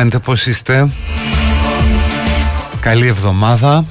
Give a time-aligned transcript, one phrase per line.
[0.00, 0.88] κάνετε, πώς είστε.
[2.80, 3.84] Καλή εβδομάδα.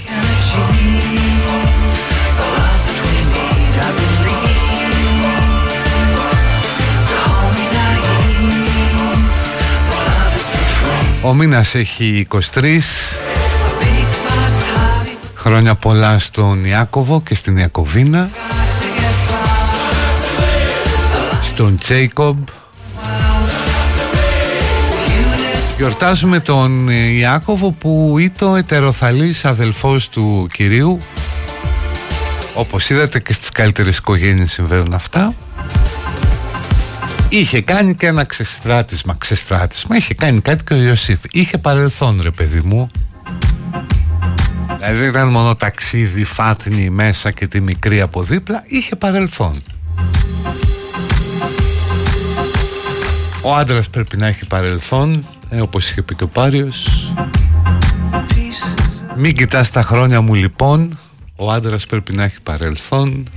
[11.21, 12.79] Ο μήνας έχει 23
[15.35, 18.29] Χρόνια πολλά στον Ιάκωβο και στην Ιακωβίνα.
[21.43, 22.47] Στον Τζέικομπ
[25.79, 30.99] Γιορτάζουμε τον Ιάκωβο που ήταν ετεροθαλής αδελφός του κυρίου.
[32.53, 35.33] Όπως είδατε και στις καλύτερες οικογένειες συμβαίνουν αυτά.
[37.29, 41.19] Είχε κάνει και ένα ξεστράτισμα, ξεστράτισμα Είχε κάνει κάτι και ο Ιωσήφ.
[41.31, 42.89] Είχε παρελθόν ρε παιδί μου.
[44.77, 48.63] Δηλαδή δεν ήταν μόνο ταξίδι, φάτνη μέσα και τη μικρή από δίπλα.
[48.67, 49.61] Είχε παρελθόν.
[53.41, 57.11] Ο άντρας πρέπει να έχει παρελθόν ε, όπως είχε πει και ο Πάριος.
[59.15, 60.99] Μην κοιτάς τα χρόνια μου λοιπόν.
[61.35, 63.29] Ο άντρας πρέπει να έχει παρελθόν.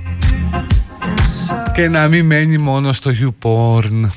[1.75, 4.09] Και να μην μένει μόνο στο YouPorn.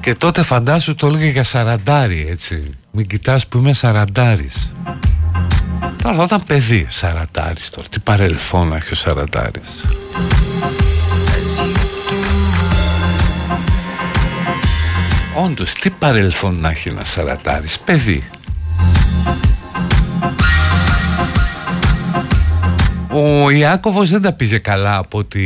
[0.00, 2.62] Και τότε φαντάσου το έλεγε για σαραντάρι έτσι.
[2.90, 4.72] Μην κοιτάς που είμαι σαραντάρης.
[6.02, 7.88] Τώρα όταν παιδί σαραντάρης τώρα.
[7.88, 9.84] Τι παρελθόν έχει ο σαραντάρης
[15.44, 18.28] Όντως, τι παρελθόν να έχει ένα σαρατάρης, παιδί;
[23.12, 25.40] Ο Ιάκωβος δεν τα πήγε καλά από ό,τι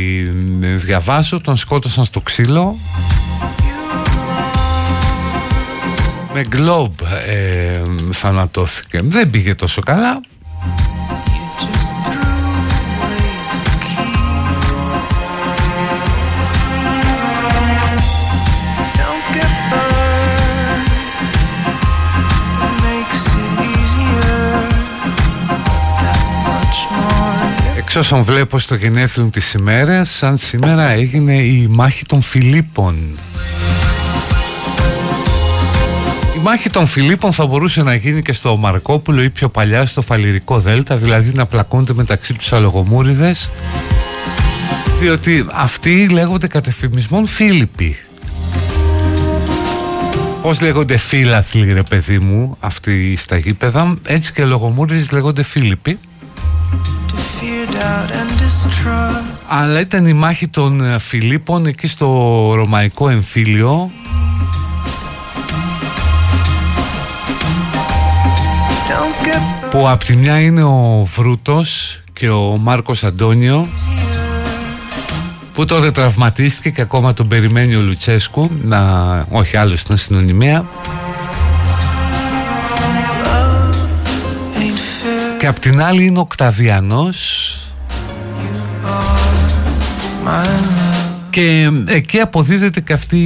[0.59, 2.77] διαβάσω, τον σκότωσαν στο ξύλο.
[6.33, 6.93] Με γκλόμπ
[7.27, 7.81] ε,
[8.11, 9.01] θανατώθηκε.
[9.03, 10.21] Δεν πήγε τόσο καλά.
[27.95, 32.95] Εξ όσων βλέπω στο γενέθλιο της ημέρας σαν σήμερα έγινε η μάχη των Φιλίππων.
[36.35, 40.01] Η μάχη των Φιλίππων θα μπορούσε να γίνει και στο Μαρκόπουλο ή πιο παλιά στο
[40.01, 43.49] Φαλυρικό Δέλτα δηλαδή να πλακώνται μεταξύ τους αλογομούριδες
[44.99, 47.97] διότι αυτοί λέγονται κατεφημισμών Φίλιπποι.
[50.41, 55.99] Πώς λέγονται φίλαθλοι ρε παιδί μου αυτοί στα γήπεδα έτσι και λογομούριδες λέγονται Φίλιπποι
[59.47, 62.07] αλλά ήταν η μάχη των ε, Φιλίππων εκεί στο
[62.55, 63.91] ρωμαϊκό εμφύλιο.
[69.71, 73.67] Που απ' τη μια είναι ο Βρούτος και ο Μάρκος Αντώνιο
[75.53, 78.79] που τότε τραυματίστηκε και ακόμα τον περιμένει ο Λουτσέσκου να,
[79.31, 80.65] όχι άλλο στην συνωνυμία
[85.43, 87.57] και απ' την άλλη είναι ο Οκταβιανός.
[91.29, 93.17] Και εκεί αποδίδεται και αυτή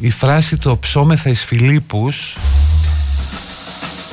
[0.00, 2.36] η φράση το ψώμεθα εις Φιλίππους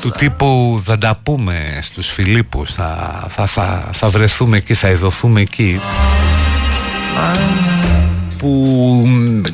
[0.02, 5.42] του τύπου θα τα πούμε στους Φιλίππους θα, θα, θα, θα βρεθούμε εκεί, θα ειδωθούμε
[5.42, 5.80] εκεί
[8.38, 9.04] που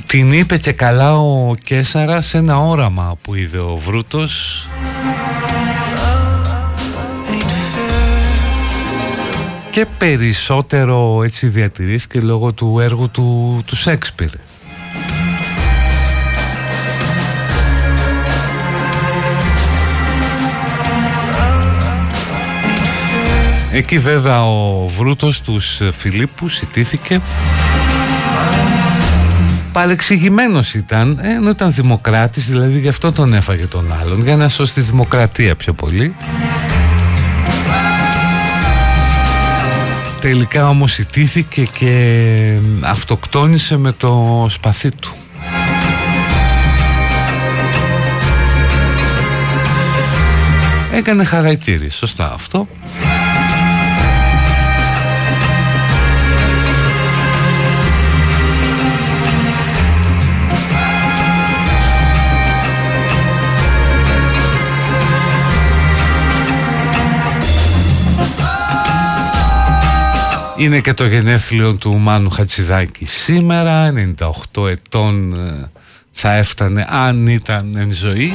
[0.05, 4.67] την είπε και καλά ο Κέσαρα σε ένα όραμα που είδε ο Βρούτος
[9.73, 14.29] και περισσότερο έτσι διατηρήθηκε λόγω του έργου του, του Σέξπιρ.
[23.71, 27.21] Εκεί βέβαια ο Βρούτος τους Φιλίππους ιτήθηκε
[29.73, 34.73] Παρεξηγημένος ήταν, ενώ ήταν δημοκράτης, δηλαδή γι' αυτό τον έφαγε τον άλλον, για να σώσει
[34.73, 36.15] τη δημοκρατία πιο πολύ.
[40.23, 45.15] Τελικά όμως ιτήθηκε και αυτοκτόνησε με το σπαθί του.
[50.93, 52.67] Έκανε χαρακτήρι, σωστά αυτό.
[70.63, 73.93] Είναι και το γενέθλιο του Μάνου Χατσιδάκη σήμερα,
[74.53, 75.69] 98 ετών ε,
[76.11, 78.33] θα έφτανε αν ήταν εν ζωή.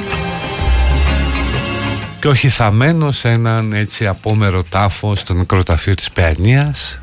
[2.20, 7.00] Και όχι θαμένος σε έναν έτσι απόμερο τάφο στο νεκροταφείο της Παιανίας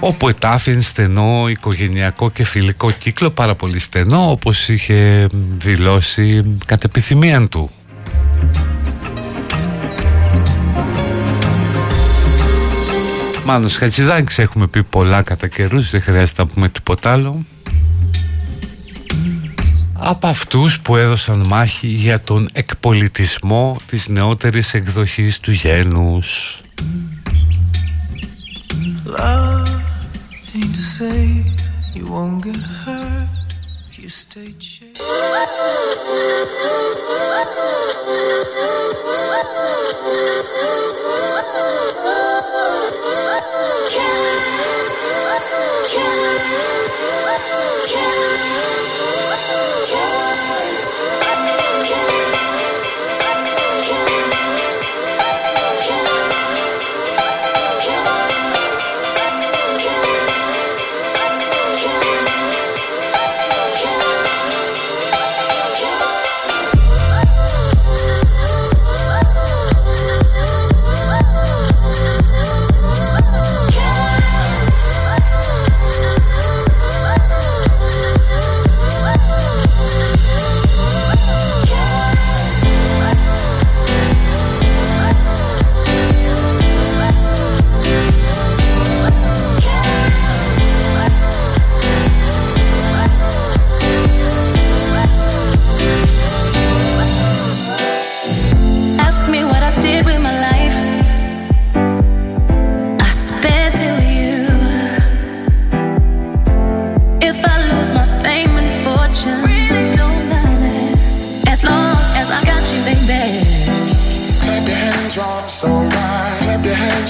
[0.00, 5.28] όπου ετάφην στενό οικογενειακό και φιλικό κύκλο πάρα πολύ στενό όπως είχε
[5.58, 7.70] δηλώσει κατ' επιθυμία του
[13.50, 17.44] Μάνος Χατζηδάκης έχουμε πει πολλά κατά καιρούς Δεν χρειάζεται να πούμε τίποτα άλλο
[19.92, 26.60] από αυτούς που έδωσαν μάχη για τον εκπολιτισμό της νεότερης εκδοχής του γένους.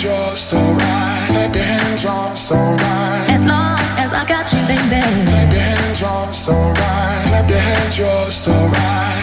[0.03, 1.27] you're so right.
[1.31, 3.27] Clap your hands, you're so right.
[3.31, 5.01] As long as I got you, baby.
[5.27, 7.25] Clap your hands, you're so right.
[7.29, 7.99] Clap your hands,
[8.35, 9.19] so right.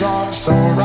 [0.00, 0.79] Your hands, so right.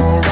[0.00, 0.27] oh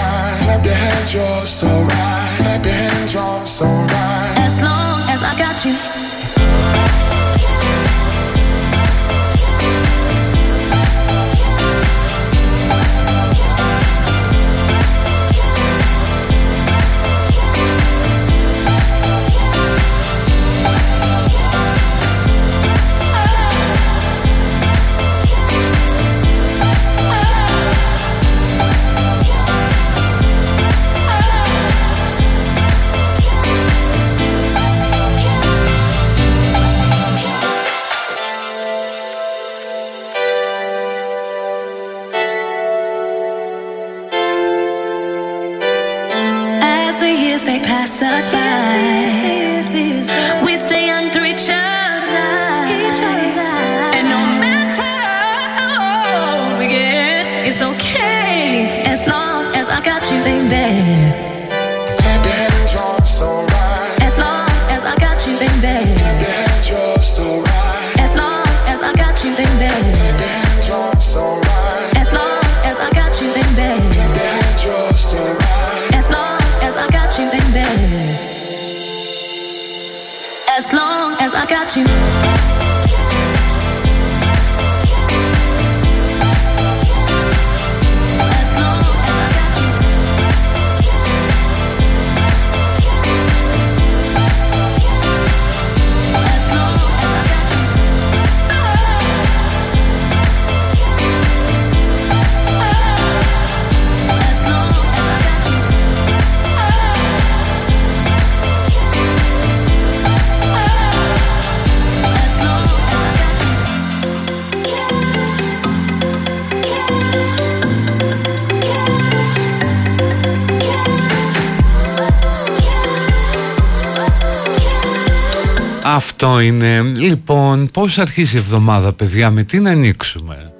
[125.97, 126.81] Αυτό είναι.
[126.81, 130.53] Λοιπόν, πώς αρχίζει η εβδομάδα, παιδιά, με τι να ανοίξουμε;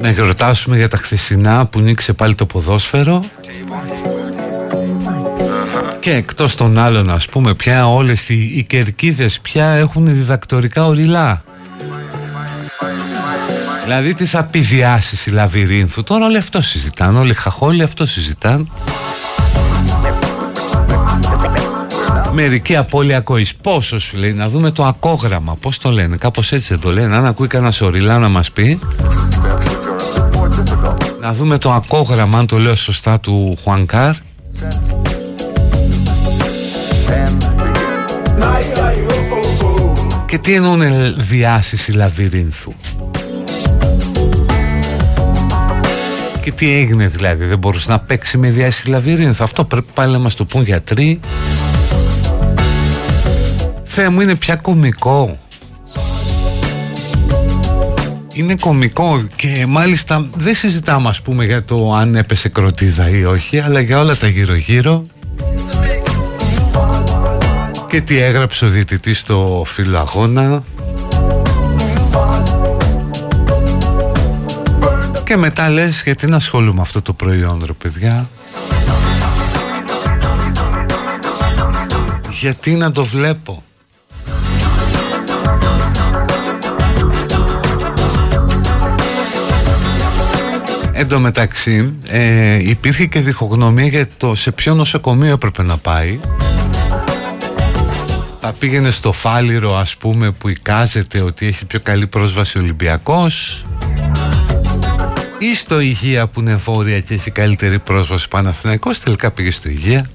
[0.00, 3.24] Να γιορτάσουμε για τα χθεσινά που νίξε πάλι το ποδόσφαιρο;
[6.00, 11.42] Και εκτός των άλλων, ας πούμε, πια όλες οι, οι κερκίδες πια έχουν διδακτορικά οριλά.
[13.84, 18.66] Δηλαδή τι θα πει διάσηση λαβυρίνθου; Τώρα όλοι αυτό συζητάνε, όλοι χαχόλοι αυτό συζητάνε.
[22.32, 23.54] Μερική απώλεια ακοής.
[23.54, 25.56] Πόσο σου λέει να δούμε το ακόγραμμα.
[25.60, 27.16] Πώς το λένε κάπως έτσι δεν το λένε.
[27.16, 28.78] Αν ακούει κανένα σοριλά να μας πει.
[31.20, 34.14] Να δούμε το ακόγραμμα Αν το λέω σωστά του Χουανκάρ.
[40.26, 40.82] Και τι εννοούν
[41.16, 42.72] διάσηση λαβυρίνθου;
[46.42, 50.18] Και τι έγινε δηλαδή Δεν μπορούσε να παίξει με διάσηση λαβυρίνθου; Αυτό πρέπει πάλι να
[50.18, 51.20] μας το πούν γιατροί
[53.92, 55.38] Θεέ μου είναι πια κομικό
[58.32, 63.58] είναι κομικό και μάλιστα δεν συζητάμε ας πούμε για το αν έπεσε κροτίδα ή όχι
[63.58, 65.02] αλλά για όλα τα γύρω γύρω
[67.88, 70.62] και τι έγραψε ο διαιτητής στο φίλο αγώνα
[75.24, 78.28] και μετά λες γιατί να ασχολούμαι αυτό το προϊόν ρε παιδιά;
[82.40, 83.62] Γιατί να το βλέπω;
[91.00, 96.20] Εν τω μεταξύ ε, υπήρχε και διχογνωμία για το σε ποιο νοσοκομείο έπρεπε να πάει.
[98.40, 103.64] Θα πήγαινε στο Φάληρο ας πούμε που εικάζεται ότι έχει πιο καλή πρόσβαση ο Ολυμπιακός
[105.38, 110.10] ή στο Υγεία που είναι βόρεια και έχει καλύτερη πρόσβαση Παναθηναϊκός τελικά πήγε στο Υγεία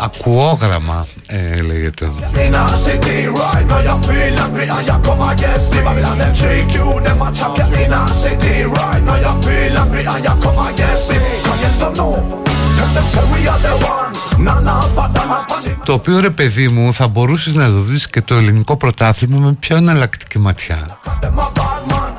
[0.00, 2.10] Ακουόγραμμα ε, λέγεται.
[15.84, 19.52] Το οποίο ρε παιδί μου θα μπορούσες να το δεις και το ελληνικό πρωτάθλημα με
[19.52, 20.98] πιο εναλλακτική ματιά.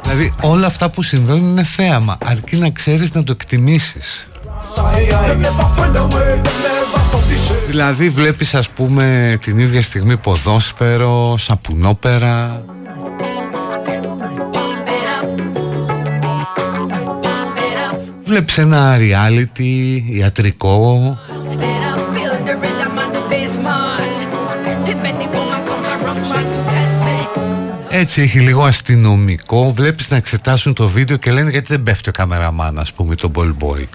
[0.01, 4.27] Δηλαδή όλα αυτά που συμβαίνουν είναι θέαμα αρκεί να ξέρεις να το εκτιμήσεις
[7.67, 12.63] Δηλαδή βλέπεις ας πούμε την ίδια στιγμή ποδόσφαιρο, σαπουνόπερα.
[18.25, 21.17] Βλέπεις ένα reality, ιατρικό.
[27.97, 29.73] Έτσι έχει λίγο αστυνομικό.
[29.73, 33.31] βλέπεις να εξετάσουν το βίντεο και λένε γιατί δεν πέφτει ο καμεραμάν, ας πούμε, τον
[33.35, 33.85] Ball Boy.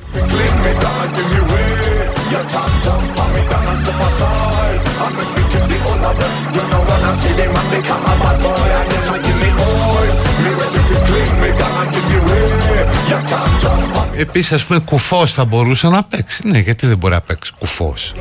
[14.17, 18.15] Επίσης ας πούμε κουφός θα μπορούσε να παίξει Ναι γιατί δεν μπορεί να παίξει κουφός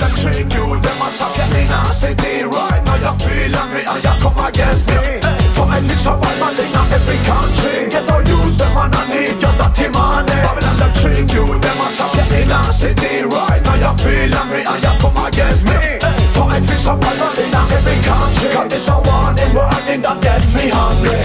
[0.00, 2.42] them trick you, them a trap you in a city.
[2.48, 5.20] Right now you feel angry and you come against me.
[5.52, 7.76] For a niche of all man in every country.
[7.92, 10.38] Get no use, them and I need your dirty money.
[10.40, 13.12] Babylon them trick you, them a trap you in a city.
[13.28, 16.00] Right now you feel angry and you come against me.
[16.32, 18.48] For a niche of all man in every country.
[18.56, 21.20] Cause this a warning, warning that get me hungry.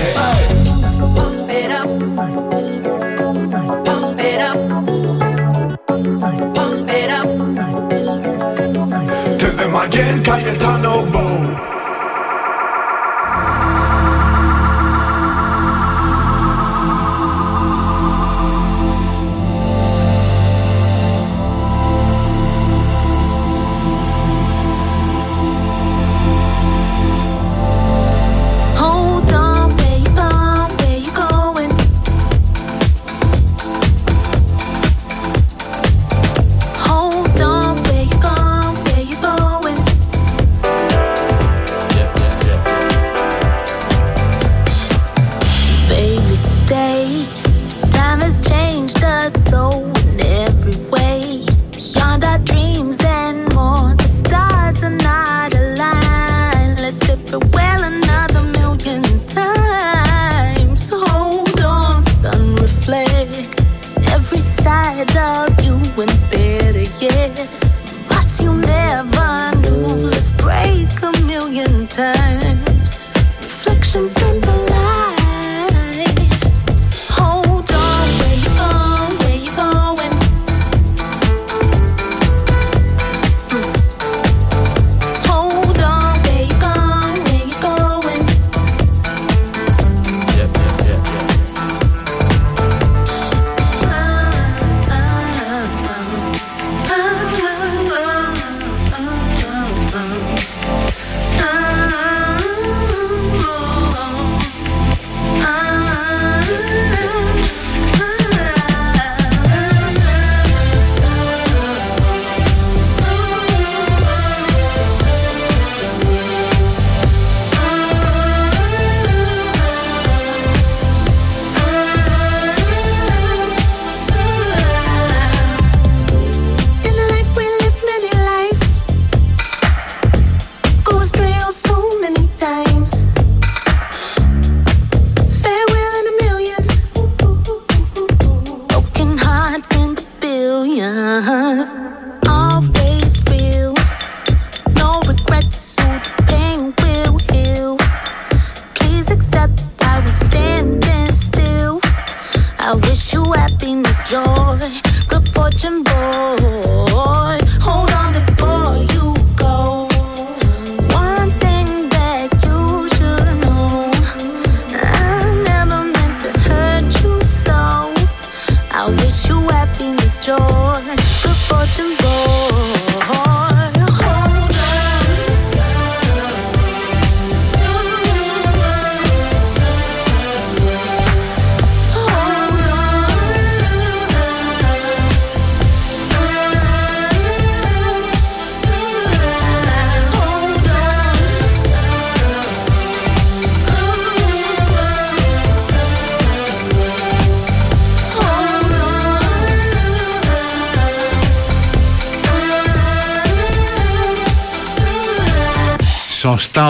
[1.16, 2.55] Pump it up.
[9.86, 11.75] again, Cayetano Bow.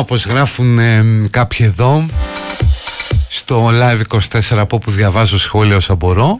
[0.05, 0.79] όπως γράφουν
[1.29, 2.05] κάποιοι εδώ
[3.29, 6.39] στο live24 από όπου διαβάζω σχόλια όσα μπορώ.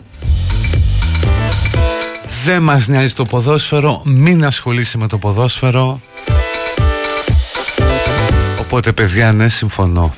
[2.44, 6.00] Δεν μας νοιάζει το ποδόσφαιρο μην ασχολείσαι με το ποδόσφαιρο.
[8.60, 10.14] Οπότε παιδιά ναι συμφωνώ.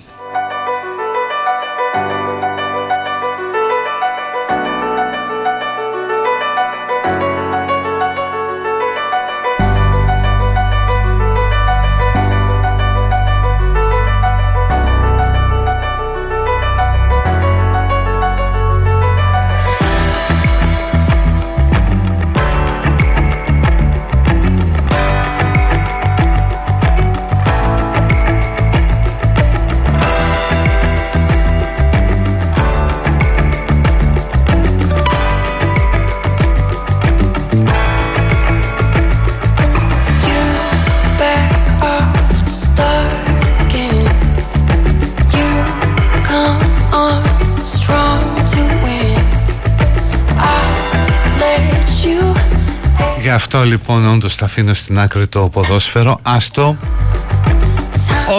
[53.54, 56.20] Αυτό λοιπόν όντως θα αφήνω στην άκρη το ποδόσφαιρο.
[56.22, 56.78] Άστο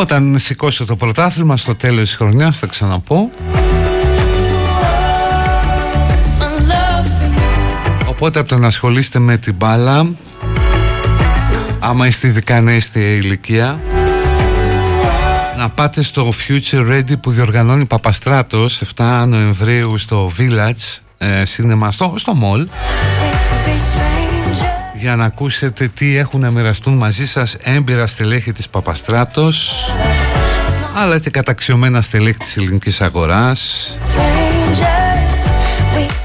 [0.00, 3.30] Όταν σηκώσω το πρωτάθλημα στο τέλος της χρονιάς θα ξαναπώ.
[8.08, 10.10] Οπότε από το να ασχολείστε με την μπάλα
[11.78, 13.80] Άμα είστε ειδικά νέοι στη ηλικία
[15.56, 22.14] να πάτε στο Future Ready που διοργανώνει Παπαστράτος 7 Νοεμβρίου στο Village ε, Cinema στο,
[22.16, 22.66] στο Mall
[25.00, 29.86] για να ακούσετε τι έχουν να μοιραστούν μαζί σας έμπειρα στελέχη της Παπαστράτος
[30.94, 33.94] αλλά και καταξιωμένα στελέχη της ελληνικής αγοράς.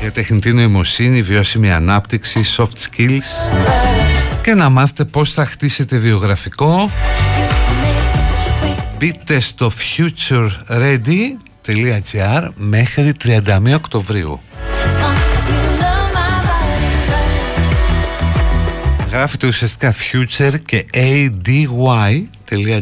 [0.02, 3.24] Για τεχνητή νοημοσύνη, βιώσιμη ανάπτυξη, soft skills.
[4.42, 6.90] Και να μάθετε πώς θα χτίσετε βιογραφικό.
[8.98, 14.42] Μπείτε στο futureready.gr μέχρι 31 Οκτωβρίου
[19.13, 22.73] Γράφετε ουσιαστικά future και ady.gr till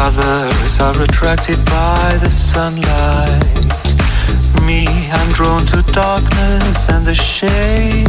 [0.00, 3.42] Others are attracted by the sunlight.
[4.64, 8.06] Me, I'm drawn to darkness and the shade.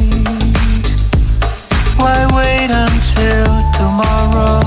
[1.97, 4.61] Why wait until tomorrow?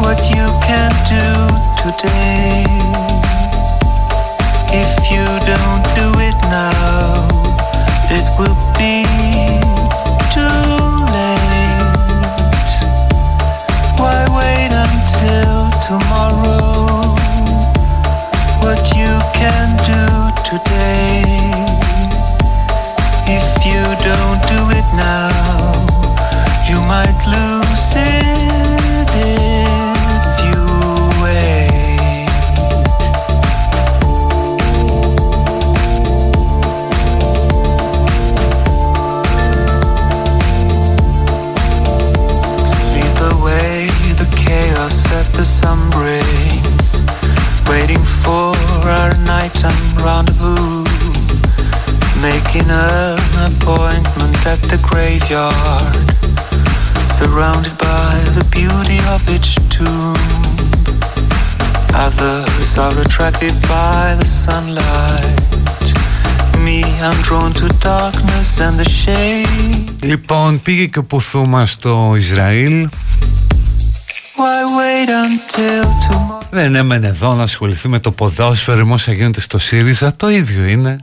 [0.00, 1.28] What you can do
[1.82, 2.64] today.
[4.72, 6.17] If you don't do
[15.88, 17.16] tomorrow?
[18.60, 20.04] What you can do
[20.44, 21.24] today.
[23.26, 25.30] If you don't do it now,
[26.68, 27.57] you might lose
[52.23, 53.19] Making an
[53.51, 56.07] appointment at the graveyard
[57.17, 60.15] Surrounded by the beauty of its tomb
[61.93, 65.41] Others are attracted by the sunlight
[66.65, 72.89] Me, I'm drawn to darkness and the shade Λοιπόν, πήγε και ο Πουθούμα στο Ισραήλ
[76.50, 80.64] Δεν έμενε εδώ να ασχοληθεί με το ποδόσφαιρο ή όσα γίνονται στο ΣΥΡΙΖΑ, το ίδιο
[80.64, 80.98] είναι.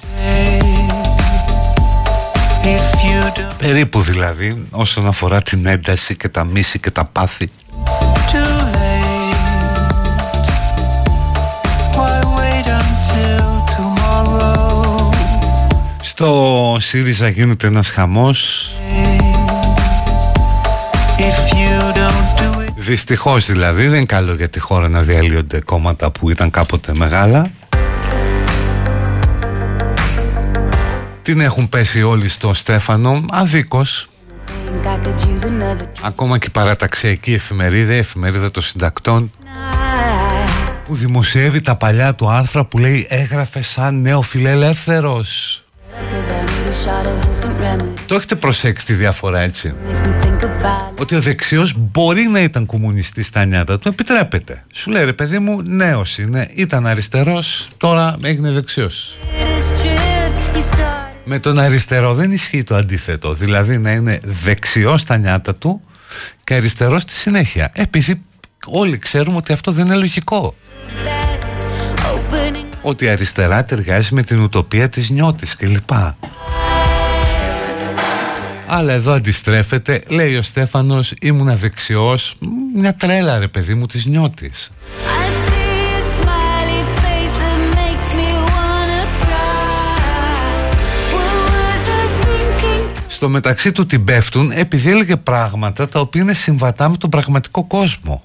[3.58, 7.48] Περίπου δηλαδή, όσον αφορά την ένταση και τα μίση και τα πάθη.
[16.02, 18.70] Στο ΣΥΡΙΖΑ γίνεται ένας χαμός
[22.86, 27.52] Δυστυχώς δηλαδή δεν είναι καλό για τη χώρα να διαλύονται κόμματα που ήταν κάποτε μεγάλα.
[31.22, 34.10] Την έχουν πέσει όλοι στο Στέφανο αδίκως.
[36.02, 39.32] Ακόμα και η παραταξιακή εφημερίδα, η εφημερίδα των συντακτών
[40.86, 45.64] που δημοσιεύει τα παλιά του άρθρα που λέει έγραφε σαν νέο φιλελεύθερος
[48.06, 49.74] το έχετε προσέξει τη διαφορά έτσι.
[51.00, 53.88] Ότι ο δεξιός μπορεί να ήταν κομμουνιστής στα νιάτα του.
[53.88, 54.64] Επιτρέπεται.
[54.74, 56.50] Σου λέει ρε παιδί μου νέος είναι.
[56.54, 59.18] Ήταν αριστερός τώρα έγινε δεξιός.
[61.24, 63.34] Με τον αριστερό δεν ισχύει το αντίθετο.
[63.34, 65.82] Δηλαδή να είναι δεξιός στα νιάτα του
[66.44, 67.72] Και αριστερός στη συνέχεια.
[67.74, 68.22] Επειδή
[68.66, 70.56] όλοι ξέρουμε ότι αυτό δεν είναι λογικό.
[72.82, 75.90] ότι αριστερά ταιριάζει με την ουτοπία της νιώτης κλπ.
[78.68, 82.36] Αλλά εδώ αντιστρέφεται, λέει ο Στέφανος, ήμουν δεξιός,
[82.76, 84.72] μια τρέλα ρε παιδί μου της νιώτης.
[93.08, 97.64] Στο μεταξύ του την πέφτουν επειδή έλεγε πράγματα τα οποία είναι συμβατά με τον πραγματικό
[97.64, 98.24] κόσμο.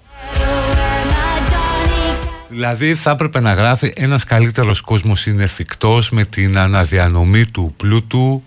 [2.49, 8.43] Δηλαδή θα έπρεπε να γράφει ένας καλύτερος κόσμος είναι εφικτός με την αναδιανομή του πλούτου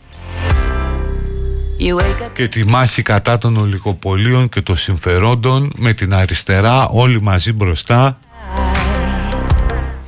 [2.34, 8.18] και τη μάχη κατά των ολιγοπολίων και των συμφερόντων με την αριστερά όλοι μαζί μπροστά.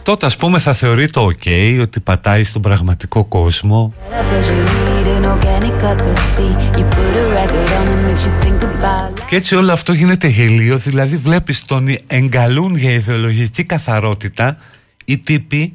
[0.03, 3.93] Τότε ας πούμε θα θεωρεί το ok ότι πατάει στον πραγματικό κόσμο.
[9.29, 14.57] Και έτσι όλο αυτό γίνεται γελίο δηλαδή βλέπεις τον εγκαλούν για ιδεολογική καθαρότητα
[15.05, 15.73] οι τύποι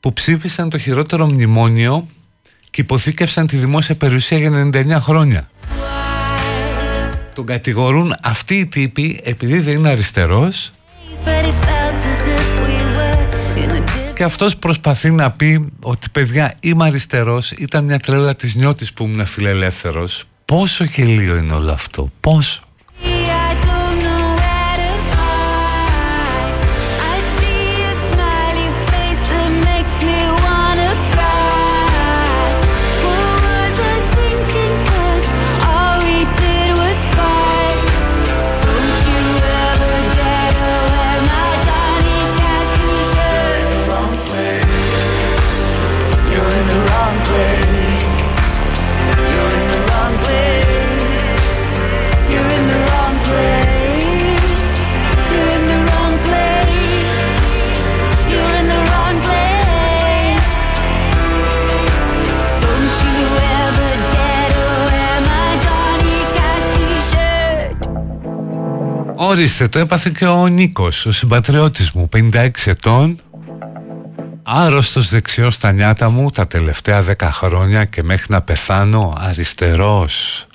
[0.00, 2.06] που ψήφισαν το χειρότερο μνημόνιο
[2.76, 5.48] και υποθήκευσαν τη δημόσια περιουσία για 99 χρόνια.
[7.34, 10.70] Τον κατηγορούν αυτοί οι τύποι επειδή δεν είναι αριστερός.
[14.14, 19.04] Και αυτός προσπαθεί να πει ότι παιδιά είμαι αριστερός ήταν μια τρέλα της νιώτης που
[19.04, 20.24] ήμουν φιλελεύθερος.
[20.44, 22.65] Πόσο γελίο είναι όλο αυτό πόσο
[69.18, 73.20] Ορίστε, το έπαθε και ο Νίκος, ο συμπατριώτης μου, 56 ετών,
[74.42, 80.46] άρρωστος δεξιός στα νιάτα μου τα τελευταία 10 χρόνια και μέχρι να πεθάνω αριστερός.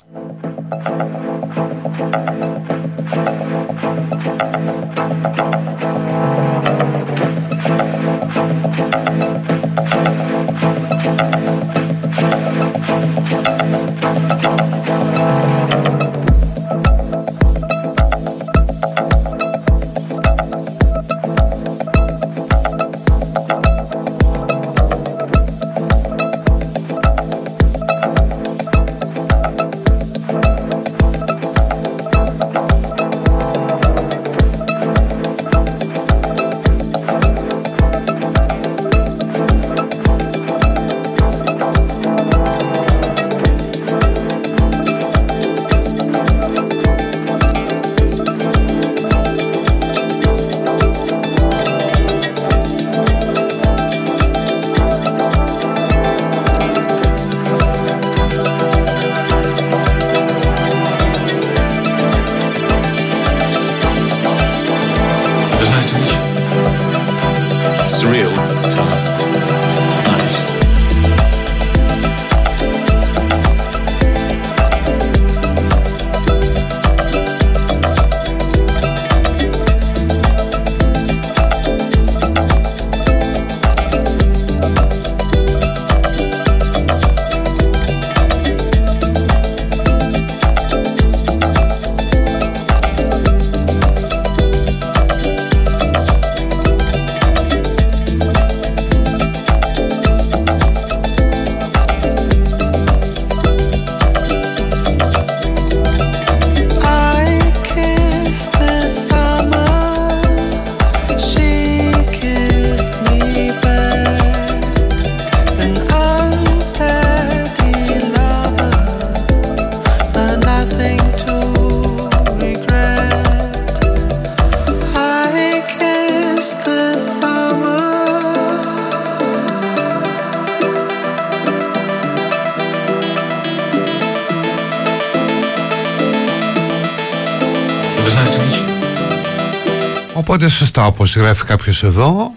[140.82, 142.32] Σωστά όπως γράφει κάποιος εδώ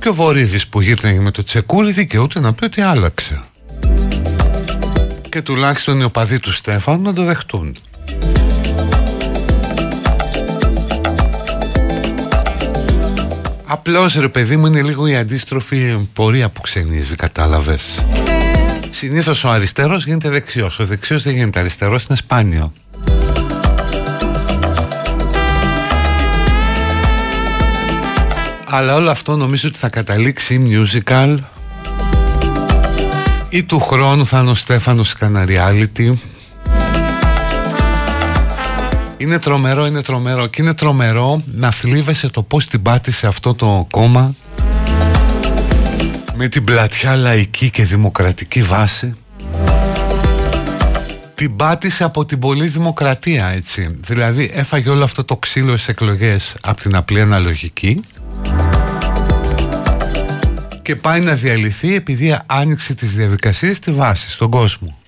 [0.00, 3.42] Και ο Βορύδης που γύρναγε με το τσεκούρι δικαιούται να πει ότι άλλαξε.
[5.28, 7.76] Και τουλάχιστον οι οπαδοί του Στέφανου να το δεχτούν.
[13.68, 18.04] Απλώς ρε παιδί μου είναι λίγο η αντίστροφη πορεία που ξενίζει κατάλαβες.
[18.90, 22.72] Συνήθως ο αριστερός γίνεται δεξιός Ο δεξιός δεν γίνεται αριστερός είναι σπάνιο
[28.68, 31.36] Αλλά όλο αυτό νομίζω ότι θα καταλήξει musical.
[33.48, 36.12] Ή του χρόνου θα είναι ο Στέφανος reality.
[39.16, 40.46] Είναι τρομερό, είναι τρομερό.
[40.46, 44.34] Και είναι τρομερό να θλίβεσαι το πως την πάτησε αυτό το κόμμα.
[46.34, 49.14] Με την πλατιά λαϊκή και δημοκρατική βάση.
[51.34, 53.96] Την πάτησε από την πολλή δημοκρατία έτσι.
[54.00, 58.00] Δηλαδή έφαγε όλο αυτό το ξύλο στις εκλογές από την απλή αναλογική
[60.86, 64.98] και πάει να διαλυθεί επειδή άνοιξε τις διαδικασίες στη βάσης, στον κόσμο.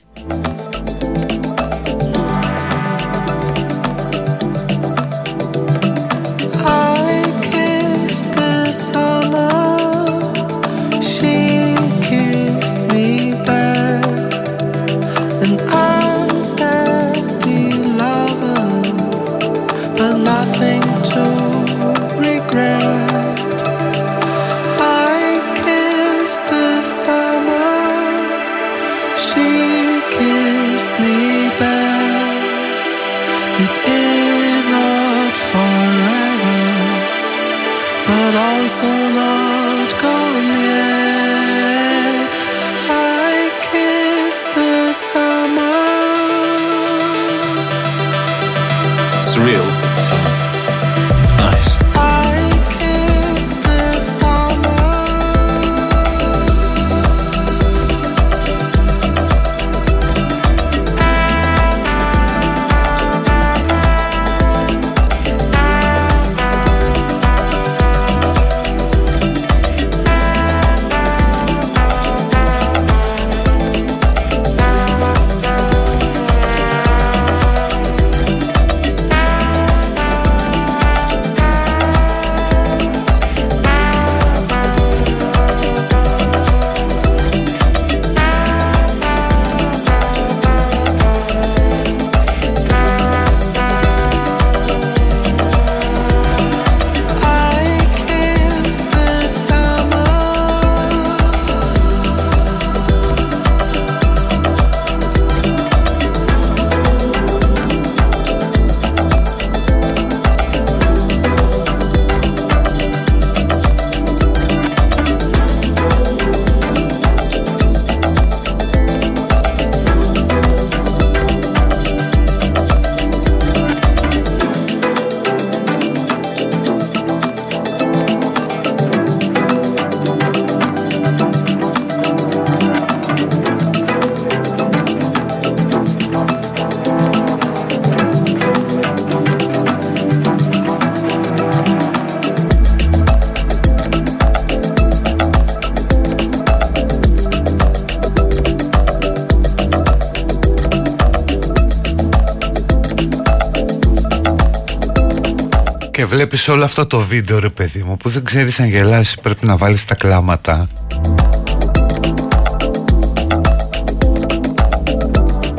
[156.48, 159.56] Βλέπεις όλο αυτό το βίντεο ρε παιδί μου που δεν ξέρεις αν γελάσει πρέπει να
[159.56, 160.68] βάλεις τα κλάματα.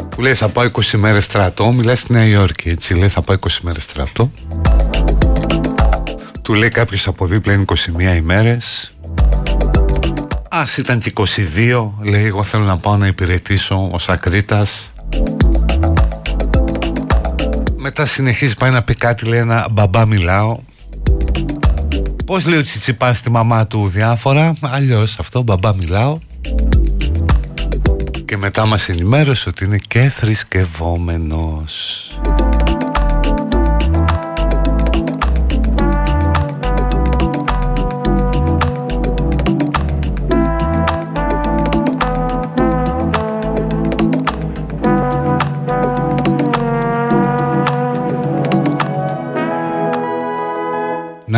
[0.10, 3.38] Που λέει θα πάω 20 μέρες στρατό μιλάει στη Νέα Υόρκη έτσι λέει θα πάω
[3.40, 4.32] 20 μέρες στρατό
[6.42, 8.92] του λέει κάποιος από δίπλα είναι 21 ημέρες
[10.50, 14.92] Ας ήταν και 22 λέει εγώ θέλω να πάω να υπηρετήσω ως ακρίτας
[17.78, 20.58] μετά συνεχίζει πάει να πει κάτι λέει ένα μπαμπά μιλάω
[22.30, 26.18] Πώς λέει ο Τσιτσιπάς στη μαμά του διάφορα Αλλιώς αυτό μπαμπά μιλάω.
[28.26, 31.89] Και μετά μας ενημέρωσε ότι είναι και θρησκευόμενος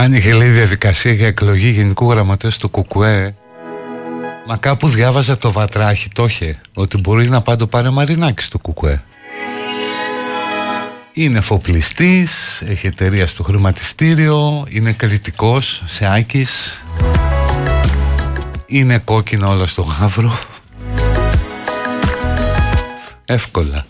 [0.02, 3.36] άνοιγε λέει διαδικασία για εκλογή γενικού γραμματέας του Κουκουέ
[4.48, 8.58] Μα κάπου διάβαζα το βατράχι το είχε Ότι μπορεί να πάει το πάρει Μαρινάκης στο
[8.58, 9.04] Κουκουέ
[11.14, 16.82] είναι φοπλιστής, έχει εταιρεία στο χρηματιστήριο, είναι κριτικός σε Άκης,
[18.66, 20.40] είναι κόκκινο όλα στο γάβρο.
[23.26, 23.86] Εύκολα.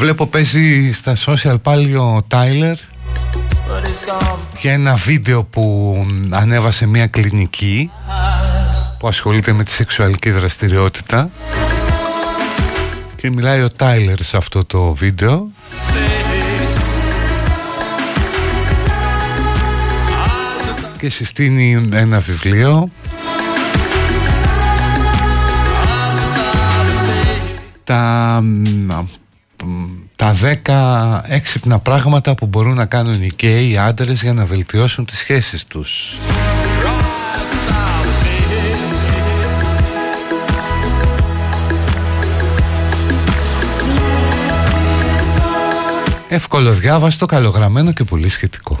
[0.00, 2.76] Βλέπω παίζει στα social πάλι ο Τάιλερ
[4.60, 5.96] για ένα βίντεο που
[6.30, 7.90] ανέβασε μια κλινική
[8.98, 11.30] που ασχολείται με τη σεξουαλική δραστηριότητα.
[13.16, 15.50] Και μιλάει ο Τάιλερ σε αυτό το βίντεο.
[20.98, 22.90] Και συστήνει ένα βιβλίο.
[27.84, 28.42] Τα
[30.16, 30.34] τα
[30.64, 35.66] 10 έξυπνα πράγματα που μπορούν να κάνουν οι γκέι άντρες για να βελτιώσουν τις σχέσεις
[35.66, 36.18] τους.
[46.28, 48.78] Εύκολο διάβαστο, καλογραμμένο και πολύ σχετικό.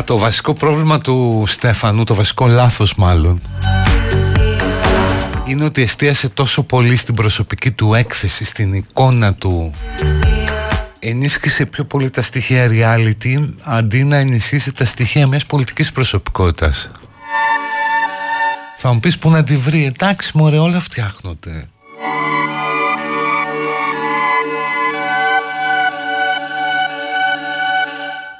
[0.00, 3.40] Μα το βασικό πρόβλημα του Στέφανου, το βασικό λάθος μάλλον
[5.46, 9.72] είναι ότι εστίασε τόσο πολύ στην προσωπική του έκθεση, στην εικόνα του.
[10.98, 16.88] Ενίσχυσε πιο πολύ τα στοιχεία reality αντί να ενισχύσει τα στοιχεία μιας πολιτικής προσωπικότητας.
[18.76, 19.84] Θα μου πεις που να τη βρει.
[19.84, 21.68] Εντάξει μωρέ όλα φτιάχνονται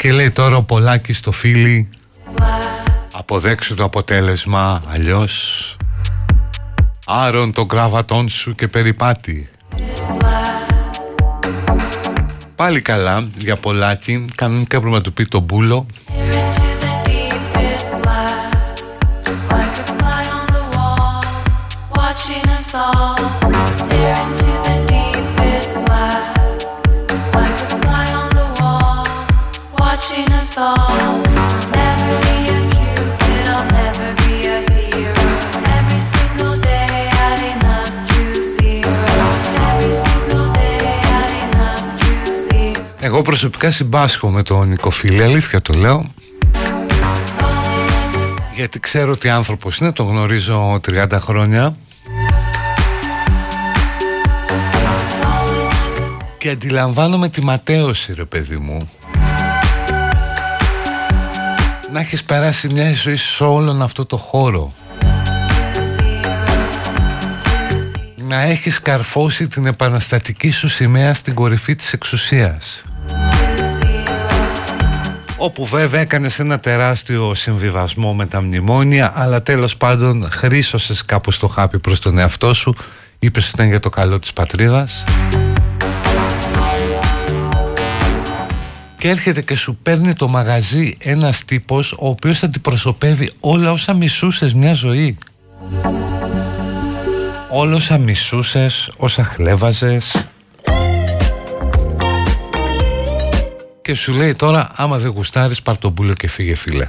[0.01, 1.89] Και λέει τώρα ο Πολάκης στο φίλι
[3.13, 5.77] Αποδέξου το αποτέλεσμα Αλλιώς
[7.07, 9.51] Άρον το κράβατόν σου και περιπάτη
[12.57, 15.87] Πάλι καλά για Πολάκη Κανονικά πρέπει να του πει το μπούλο
[43.01, 46.05] Εγώ προσωπικά συμπάσχω με τον Νικοφίλη, αλήθεια το λέω.
[48.55, 51.77] Γιατί ξέρω ότι άνθρωπος είναι, τον γνωρίζω 30 χρόνια.
[56.39, 58.89] Και αντιλαμβάνομαι τη ματέωση ρε παιδί μου
[61.93, 64.73] να έχεις περάσει μια ζωή σε όλον αυτό το χώρο.
[68.17, 72.83] Να έχεις καρφώσει την επαναστατική σου σημαία στην κορυφή της εξουσίας.
[75.37, 81.47] Όπου βέβαια έκανες ένα τεράστιο συμβιβασμό με τα μνημόνια αλλά τέλος πάντων χρήσωσες κάπως το
[81.47, 82.75] χάπι προς τον εαυτό σου
[83.19, 85.05] είπες ότι ήταν για το καλό της πατρίδας
[89.01, 94.55] και έρχεται και σου παίρνει το μαγαζί ένας τύπος ο οποίος αντιπροσωπεύει όλα όσα μισούσες
[94.55, 95.19] μια ζωή.
[97.51, 100.29] Όλα όσα μισούσες, όσα χλέβαζες.
[103.83, 106.89] Και σου λέει τώρα άμα δεν γουστάρεις πάρ' τον πουλο και φύγε φίλε.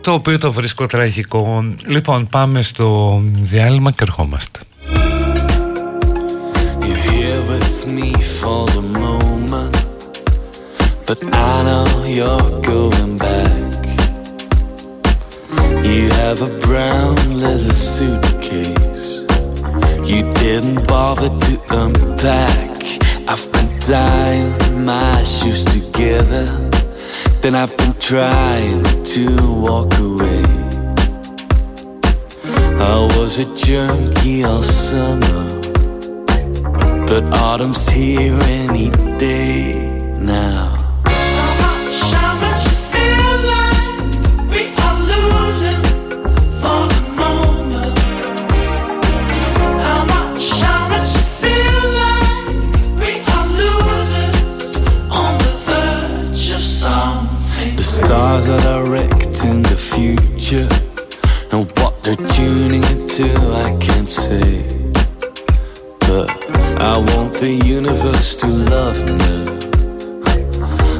[0.00, 1.74] Το οποίο το βρίσκω τραγικό.
[1.86, 4.60] Λοιπόν πάμε στο διάλειμμα και ερχόμαστε
[8.42, 9.72] for the moment,
[11.06, 13.84] but I know you're going back.
[15.84, 19.20] You have a brown leather suitcase.
[20.10, 22.70] You didn't bother to unpack.
[23.28, 26.46] I've been tying my shoes together.
[27.42, 28.82] Then I've been trying
[29.14, 29.24] to
[29.66, 30.42] walk away.
[32.92, 35.61] I was a junkie all summer.
[37.12, 38.88] But autumn's here any
[39.18, 39.74] day
[40.18, 40.78] now.
[41.04, 44.00] How much how much feels like
[44.48, 45.82] we are losing
[46.62, 48.64] for the stars are direct
[55.04, 57.76] in the verge of something?
[57.76, 60.68] The stars are directing the future,
[61.52, 64.61] and what they're tuning into, I can't say.
[67.42, 69.34] The universe to love me.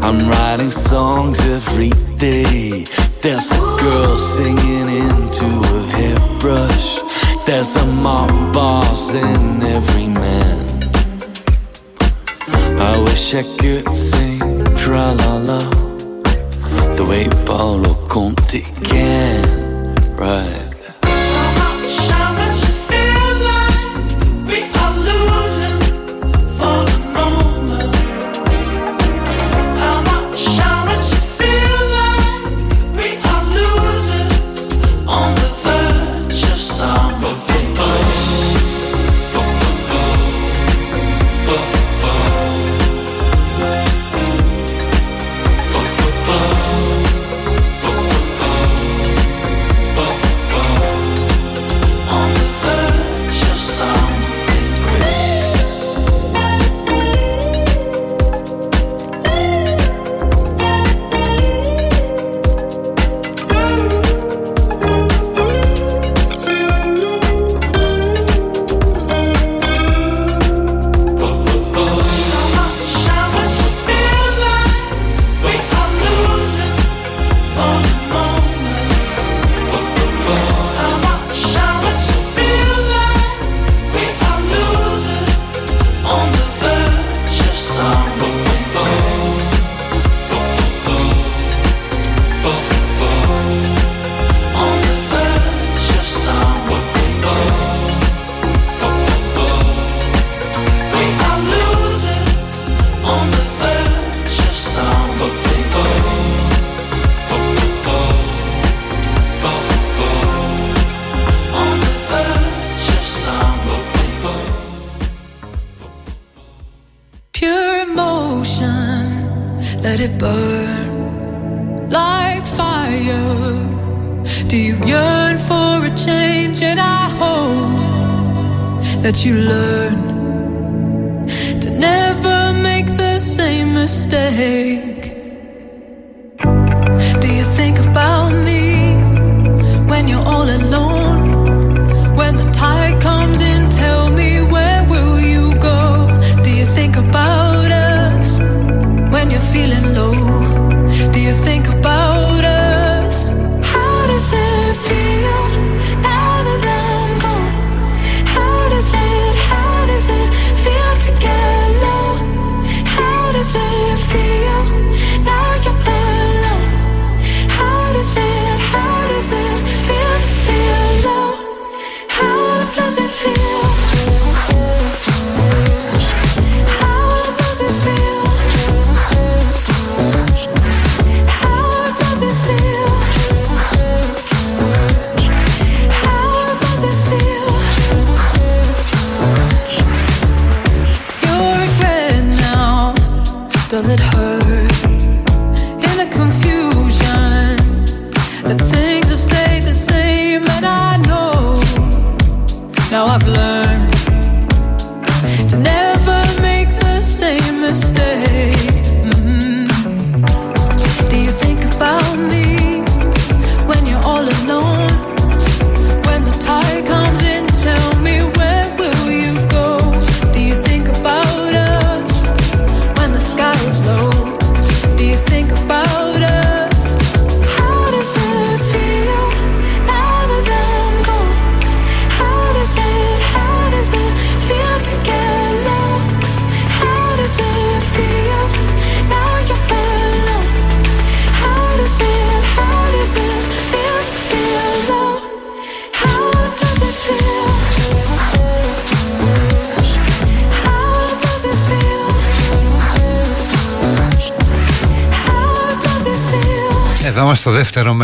[0.02, 2.84] I'm writing songs every day.
[3.20, 6.98] There's a girl singing into a hairbrush.
[7.46, 10.66] There's a mob boss in every man.
[12.90, 14.40] I wish I could sing
[14.74, 15.60] tra la la
[16.96, 19.94] the way Paolo Conti can.
[20.16, 20.61] Right.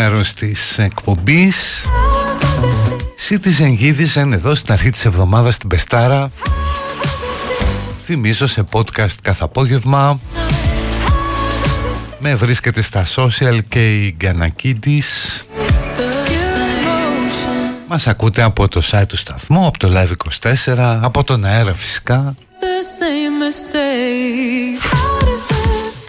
[0.01, 1.57] Μέρος της εκπομπής.
[1.85, 3.39] How does it feel?
[3.39, 6.29] Citizen Givizen εδώ στην αρχή της εβδομάδας στην Πεστάρα.
[8.05, 10.21] Θυμίζω σε podcast κάθε απόγευμα.
[12.19, 15.45] Με βρίσκεται στα social και η Γκανακίδης
[17.89, 22.35] Μας ακούτε από το site του σταθμού, από το Live24, από τον αέρα φυσικά.
[22.61, 23.39] The same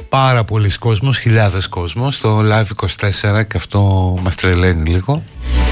[0.09, 3.79] Πάρα πολλοί κόσμος, χιλιάδες κόσμος στο Live24 και αυτό
[4.21, 5.23] μας τρελαίνει λίγο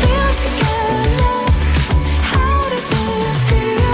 [0.01, 0.75] feel to get
[1.19, 1.39] low?
[2.31, 3.13] How does it
[3.47, 3.91] feel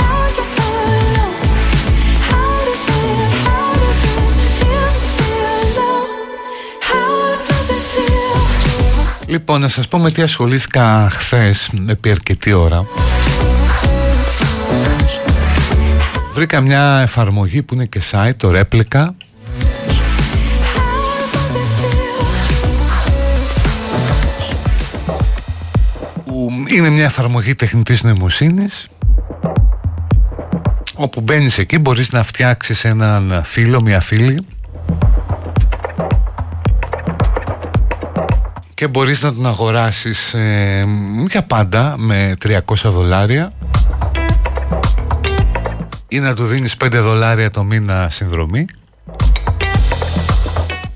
[0.00, 1.10] now you're alone?
[2.30, 4.24] How does it, how does it
[4.58, 6.00] feel to feel low?
[6.90, 7.10] How
[7.48, 9.26] does it feel?
[9.26, 12.84] Λοιπόν, να σας πω με τι ασχολήθηκα χθες επί αρκετή ώρα
[16.34, 19.08] Βρήκα μια εφαρμογή που είναι και site, το Replica
[26.76, 28.88] είναι μια εφαρμογή τεχνητής νοημοσύνης
[30.94, 34.46] όπου μπαίνεις εκεί μπορείς να φτιάξεις έναν φίλο, μια φίλη
[38.74, 40.86] και μπορείς να τον αγοράσεις ε,
[41.30, 43.52] για πάντα με 300 δολάρια
[46.08, 48.66] ή να του δίνεις 5 δολάρια το μήνα συνδρομή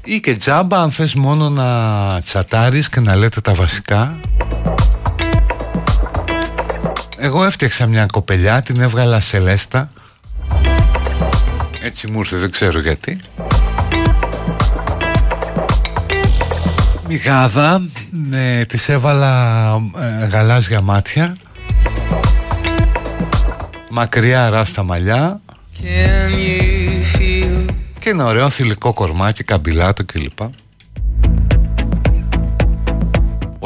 [0.05, 4.21] ή και τζάμπα αν θες μόνο να τσατάρεις και να λέτε τα βασικά
[7.27, 9.91] εγώ έφτιαξα μια κοπελιά, την έβγαλα σε λέστα.
[11.83, 13.21] Έτσι μου ήρθε, δεν ξέρω γιατί.
[17.09, 17.83] Μιγάδα,
[18.35, 19.73] ε, της έβαλα
[20.23, 21.37] ε, γαλάζια μάτια.
[23.91, 25.41] Μακριά ράστα μαλλιά.
[25.83, 27.65] Can you feel
[27.99, 30.39] Και ένα ωραίο θηλυκό κορμάκι, καμπυλάτο κλπ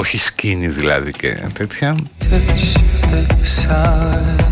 [0.01, 2.77] Όχι σκίνη δηλαδή και τέτοια touch
[3.11, 3.27] the
[3.57, 4.45] side?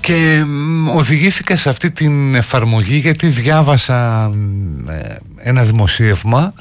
[0.00, 6.54] Και μ, οδηγήθηκα σε αυτή την εφαρμογή γιατί διάβασα μ, ε, ένα δημοσίευμα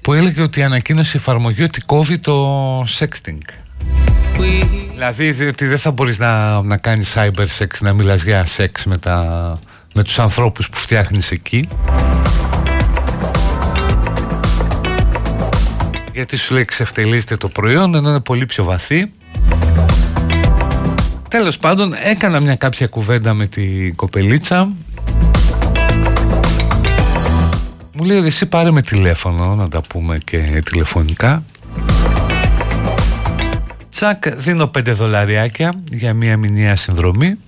[0.00, 3.38] που έλεγε ότι ανακοίνωσε η εφαρμογή ότι κόβει το sexting.
[4.38, 8.46] We Δηλαδή δι- ότι δεν θα μπορείς να, να κάνεις cyber sex, να μιλάς για
[8.46, 9.58] σεξ με, τα,
[9.94, 11.68] με τους ανθρώπους που φτιάχνεις εκεί.
[16.12, 19.12] Γιατί σου λέει ξεφτελίζεται το προϊόν ενώ είναι πολύ πιο βαθύ.
[21.28, 24.72] Τέλος πάντων έκανα μια κάποια κουβέντα με την κοπελίτσα.
[27.92, 31.42] Μου λέει εσύ πάρε με τηλέφωνο να τα πούμε και τηλεφωνικά
[34.02, 37.38] Τσακ δίνω 5 δολαριάκια για μια μηνιαία συνδρομή.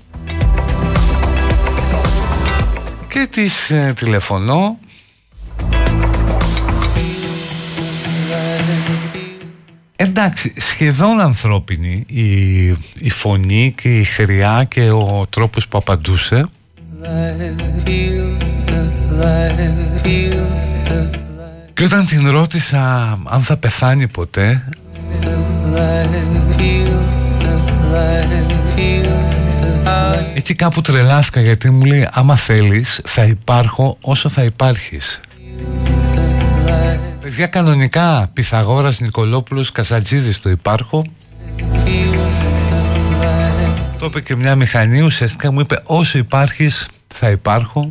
[3.08, 4.78] Και της ε, τηλεφωνώ
[9.96, 12.66] Εντάξει, σχεδόν ανθρώπινη η,
[12.98, 16.48] η φωνή και η χρειά και ο τρόπος που απαντούσε.
[21.74, 24.64] Και όταν την ρώτησα αν θα πεθάνει ποτέ
[30.34, 35.20] Εκεί κάπου τρελάθηκα γιατί μου λέει άμα θέλεις θα υπάρχω όσο θα υπάρχεις
[37.24, 41.04] Παιδιά κανονικά Πυθαγόρας Νικολόπουλος Κασατζίδης το υπάρχω.
[43.98, 47.90] Το είπε και μια μηχανή ουσιαστικά μου είπε όσο υπάρχεις θα υπάρχω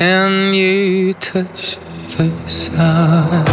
[0.00, 1.78] and you touch
[2.16, 3.46] the sun.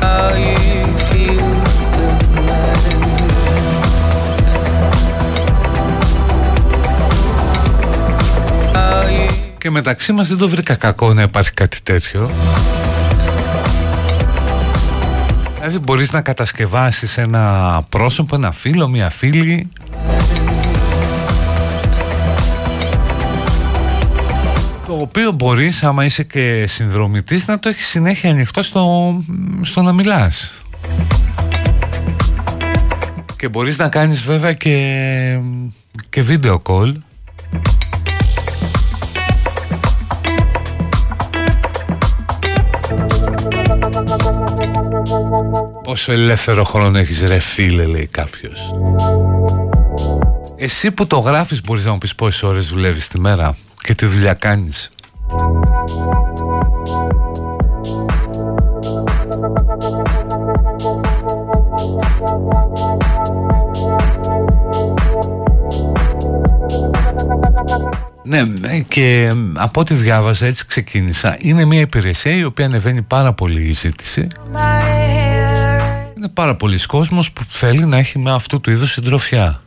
[0.00, 1.48] How you feel
[1.96, 2.08] the
[2.46, 2.94] light.
[9.58, 12.30] Και μεταξύ μας δεν το βρήκα κακό να υπάρχει κάτι τέτοιο
[15.66, 19.68] Δηλαδή μπορείς να κατασκευάσεις ένα πρόσωπο, ένα φίλο, μια φίλη
[24.94, 29.14] το οποίο μπορείς άμα είσαι και συνδρομητής να το έχεις συνέχεια ανοιχτό στο,
[29.62, 30.62] στο να μιλάς.
[33.36, 35.38] Και μπορείς να κάνεις βέβαια και,
[36.10, 36.92] και video call.
[45.82, 48.74] Πόσο ελεύθερο χρόνο έχεις ρε φίλε λέει κάποιος.
[50.56, 54.06] Εσύ που το γράφεις μπορείς να μου πεις πόσες ώρες δουλεύεις τη μέρα και τι
[54.06, 54.90] δουλειά κάνεις.
[68.22, 71.36] Ναι, ναι, και από ό,τι διάβαζα έτσι ξεκίνησα.
[71.38, 74.28] Είναι μια υπηρεσία η οποία ανεβαίνει πάρα πολύ η ζήτηση.
[76.16, 79.60] Είναι πάρα πολλοί κόσμος που θέλει να έχει με αυτού του είδους συντροφιά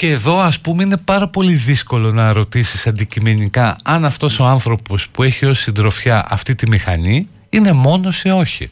[0.00, 5.08] και εδώ ας πούμε είναι πάρα πολύ δύσκολο να ρωτήσεις αντικειμενικά αν αυτός ο άνθρωπος
[5.08, 8.68] που έχει ως συντροφιά αυτή τη μηχανή είναι μόνος ή όχι.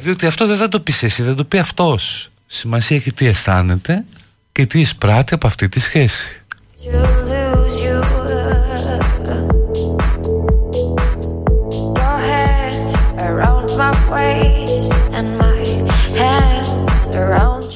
[0.00, 2.28] Διότι αυτό δεν θα το πεις εσύ, δεν το πει αυτός.
[2.46, 4.04] Σημασία έχει τι αισθάνεται
[4.52, 6.42] και τι εισπράττει από αυτή τη σχέση.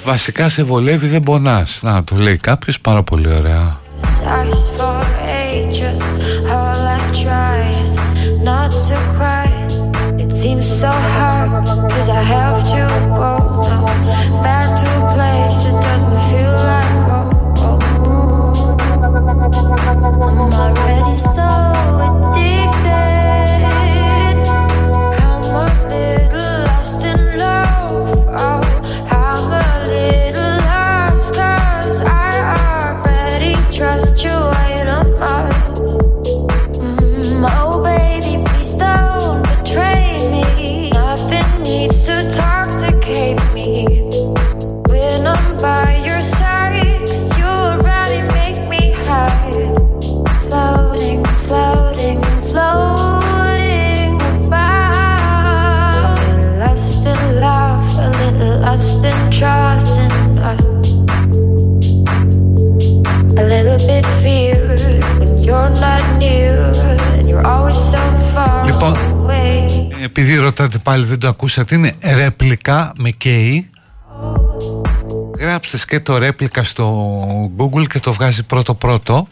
[0.04, 1.80] Βασικά σε βολεύει δεν πονάς.
[1.82, 3.82] Να το λέει κάποιος πάρα πολύ ωραία.
[10.44, 11.50] Seems so hard,
[11.92, 12.82] cause I have to
[13.18, 13.43] go
[70.16, 73.70] επειδή ρωτάτε πάλι δεν το ακούσατε Είναι ρέπλικα με καίει
[75.38, 77.10] Γράψτε και το ρέπλικα στο
[77.56, 79.28] Google και το βγάζει πρώτο πρώτο.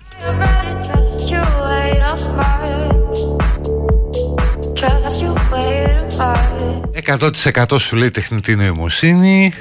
[7.19, 9.53] 100% σου λέει τεχνητή νοημοσύνη.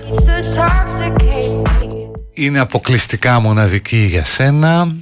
[2.34, 4.95] Είναι αποκλειστικά μοναδική για σένα.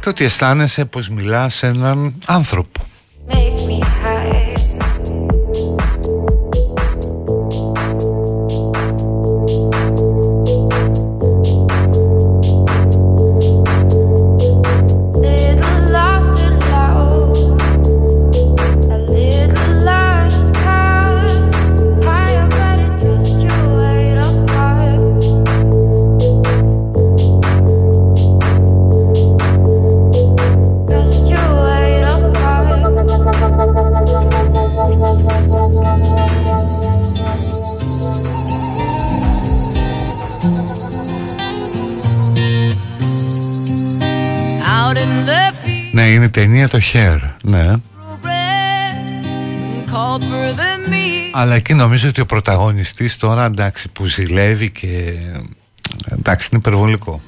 [0.00, 2.80] Και ότι αισθάνεσαι πως μιλάς σε έναν άνθρωπο.
[46.74, 47.74] Το Hair, ναι.
[51.32, 55.14] Αλλά εκεί νομίζω ότι ο πρωταγωνιστής τώρα εντάξει που ζηλεύει και
[56.06, 57.20] εντάξει είναι υπερβολικό.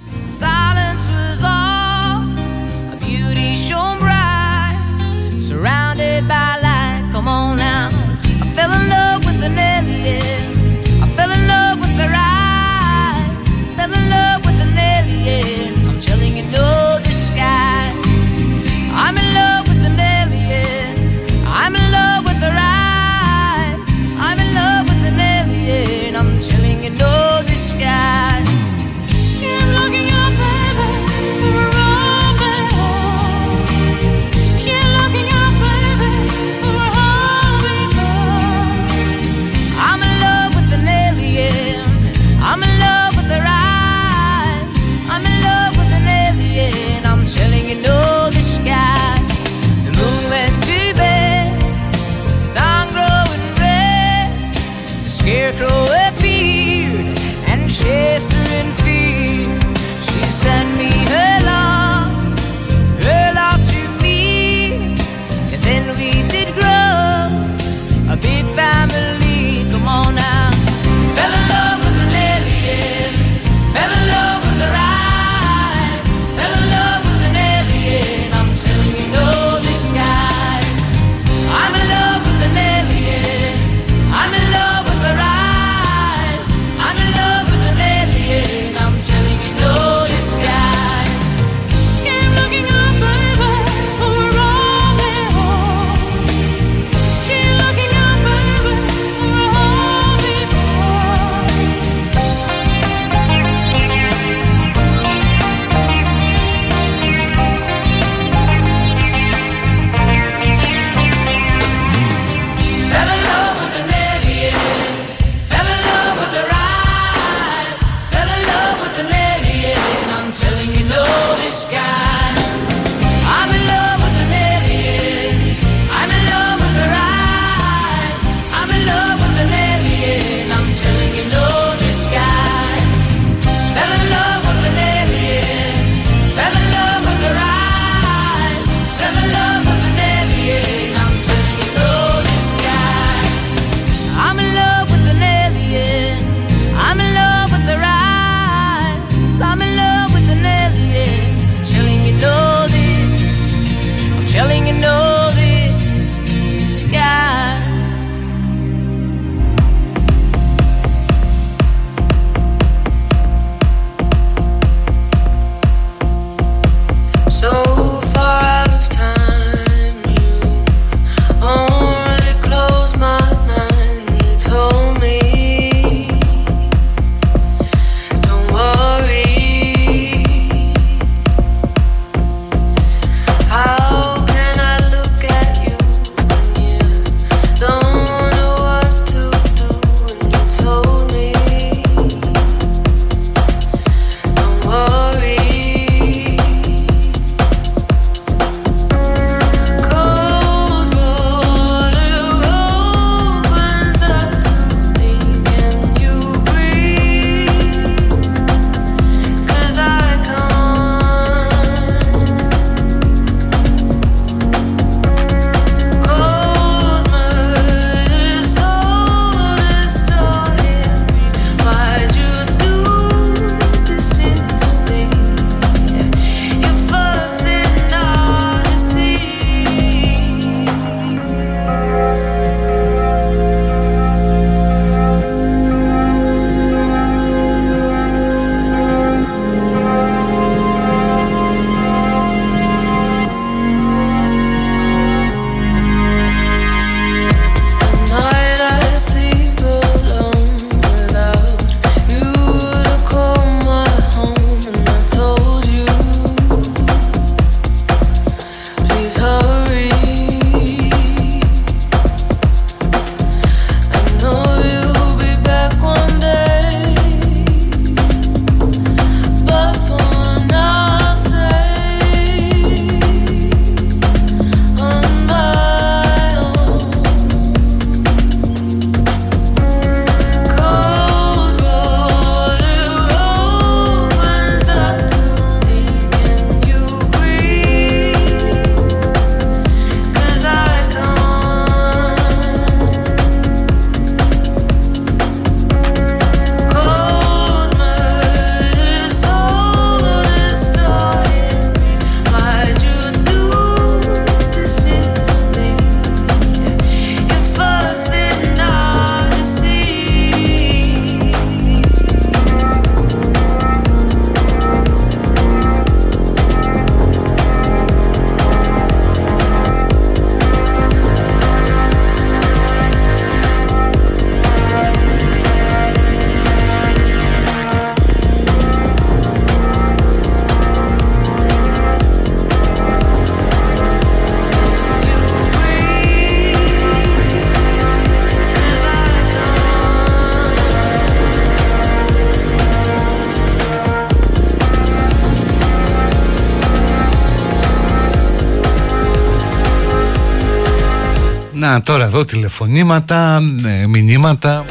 [351.77, 354.65] Να τώρα εδώ τηλεφωνήματα, ε, μηνύματα.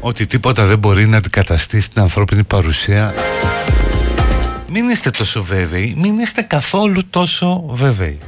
[0.00, 3.14] Ότι τίποτα δεν μπορεί να αντικαταστήσει την ανθρώπινη παρουσία.
[4.68, 8.18] Μην είστε τόσο βέβαιοι, μην είστε καθόλου τόσο βέβαιοι.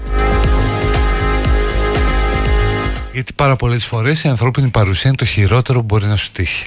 [3.12, 6.66] Γιατί πάρα πολλές φορές η ανθρώπινη παρουσία είναι το χειρότερο που μπορεί να σου τύχει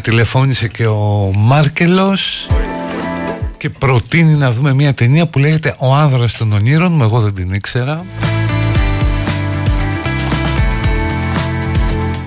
[0.00, 2.46] τηλεφώνησε και ο Μάρκελος
[3.58, 7.34] και προτείνει να δούμε μια ταινία που λέγεται «Ο άνδρας των ονείρων» μου εγώ δεν
[7.34, 8.04] την ήξερα.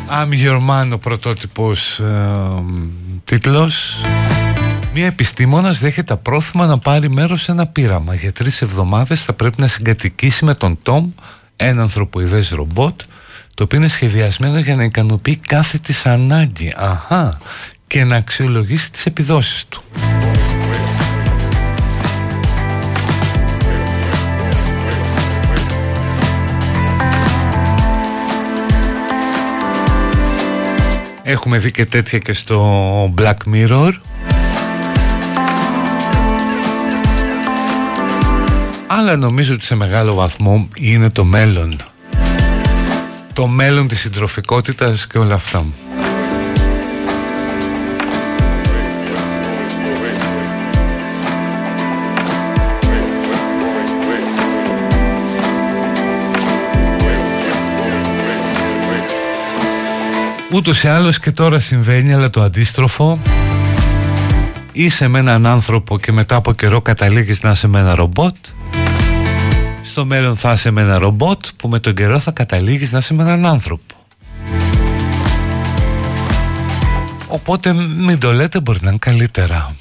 [0.10, 2.04] I'm your man ο πρωτότυπος ε,
[3.24, 4.02] τίτλος.
[4.94, 8.16] Μία επιστήμονας δέχεται απρόθυμα να πάρει μέρος σε ένα πείραμα.
[8.16, 11.10] Για τρεις εβδομάδες θα πρέπει να συγκατοικήσει με τον Τόμ
[11.56, 13.02] Ένα ανθρωποειδές ρομπότ
[13.56, 16.74] το οποίο είναι σχεδιασμένο για να ικανοποιεί κάθε της ανάγκη.
[16.78, 17.38] Αχα,
[17.88, 19.84] και να αξιολογήσει τις επιδόσεις του.
[31.24, 33.92] Έχουμε δει και τέτοια και στο Black Mirror.
[38.88, 41.95] Αλλά νομίζω ότι σε μεγάλο βαθμό είναι το μέλλον
[43.36, 45.66] Το μέλλον της συντροφικότητας και όλα αυτά.
[60.52, 63.20] Ούτως ή άλλως και τώρα συμβαίνει αλλά το αντίστροφο.
[64.72, 68.36] Είσαι με έναν άνθρωπο και μετά από καιρό καταλήγεις να είσαι με ένα ρομπότ
[69.86, 73.14] Στο μέλλον θα είσαι με ένα ρομπότ που με τον καιρό θα καταλήγεις να είσαι
[73.14, 73.96] με έναν άνθρωπο.
[77.28, 79.76] Οπότε μην το λέτε μπορεί να είναι καλύτερα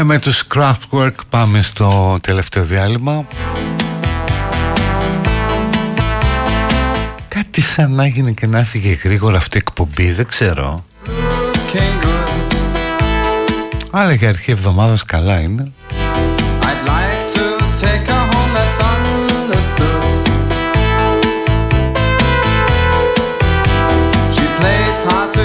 [0.00, 3.26] Ε, με τους Kraftwerk πάμε στο τελευταίο διάλειμμα.
[7.28, 10.84] Κάτι σαν να έγινε και να έφυγε γρήγορα αυτή η εκπομπή, δεν ξέρω.
[13.90, 15.72] Αλλά για αρχή εβδομάδας καλά είναι.
[16.62, 17.44] I'd like to
[17.80, 18.78] take a home that's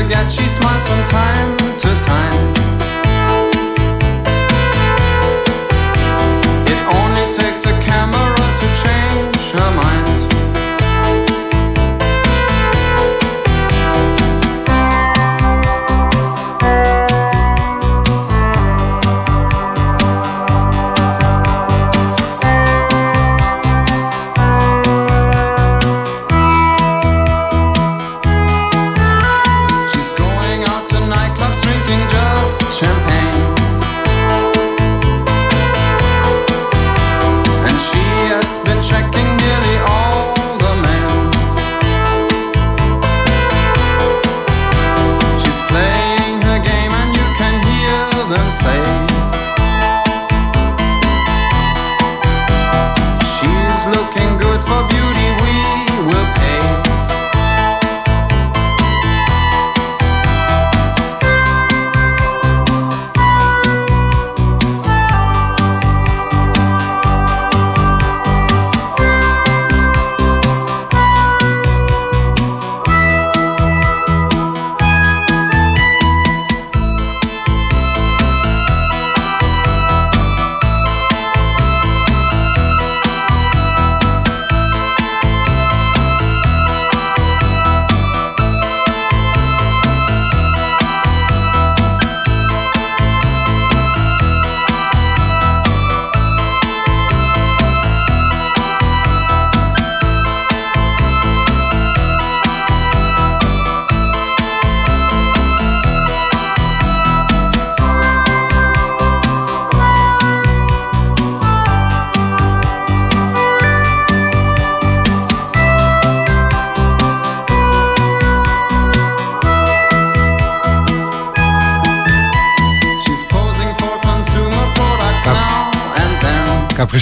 [0.09, 1.49] get, she smiles from time
[1.81, 2.54] to time.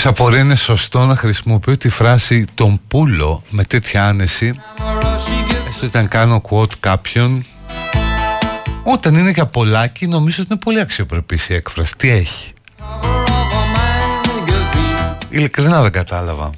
[0.03, 4.59] Κάποιος απορεί είναι σωστό να χρησιμοποιώ τη φράση «τον πούλο» με τέτοια άνεση
[5.67, 7.45] έστω ήταν κάνω quote κάποιον
[8.83, 11.95] όταν είναι για πολλάκι νομίζω ότι είναι πολύ αξιοπρεπής η έκφραση.
[11.97, 12.53] Τι έχει.
[15.29, 16.49] Ειλικρινά δεν κατάλαβα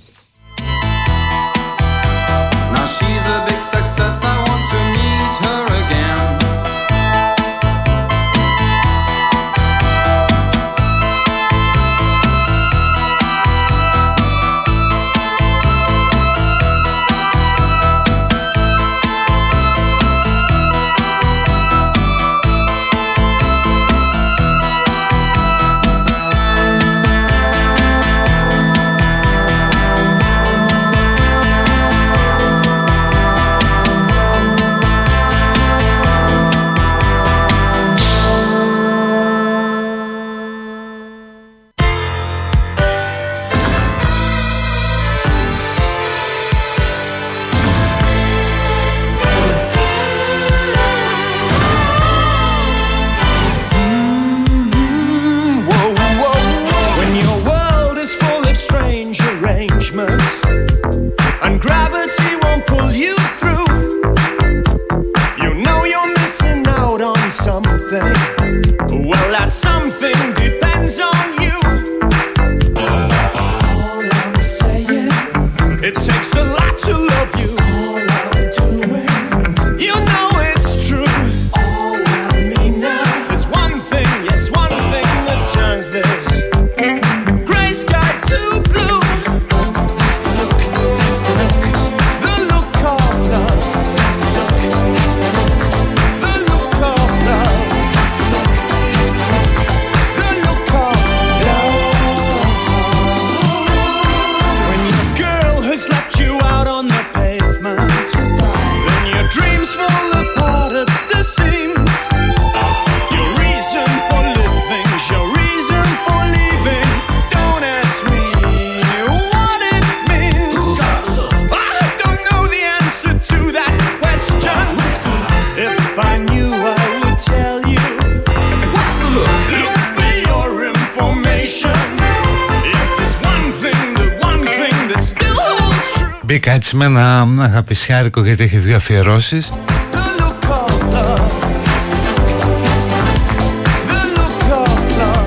[137.00, 139.54] ένα αγαπησιάρικο γιατί έχει δύο αφιερώσεις.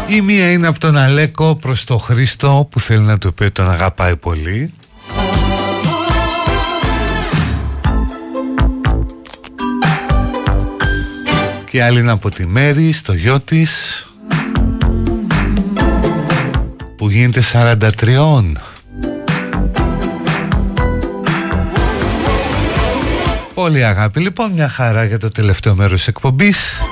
[0.09, 3.53] Η μία είναι από τον Αλέκο προς τον Χρήστο που θέλει να του πει ότι
[3.53, 4.73] τον αγαπάει πολύ.
[11.70, 14.03] Και άλλη είναι από τη Μέρη στο γιο της
[16.97, 17.78] που γίνεται 43
[23.59, 24.20] Πολύ αγάπη.
[24.20, 26.82] Λοιπόν μια χαρά για το τελευταίο μέρος της εκπομπής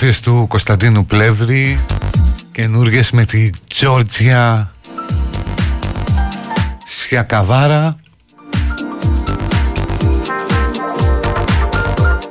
[0.00, 1.78] φωτογραφίες του Κωνσταντίνου Πλεύρη
[2.52, 4.72] καινούργιες με τη Τζόρτζια
[6.86, 7.96] Σιακαβάρα.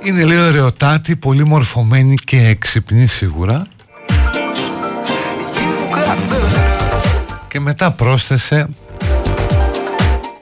[0.03, 3.67] Είναι λίγο ωραιοτάτη, πολύ μορφωμένη και έξυπνη σίγουρα.
[7.47, 8.69] Και μετά πρόσθεσε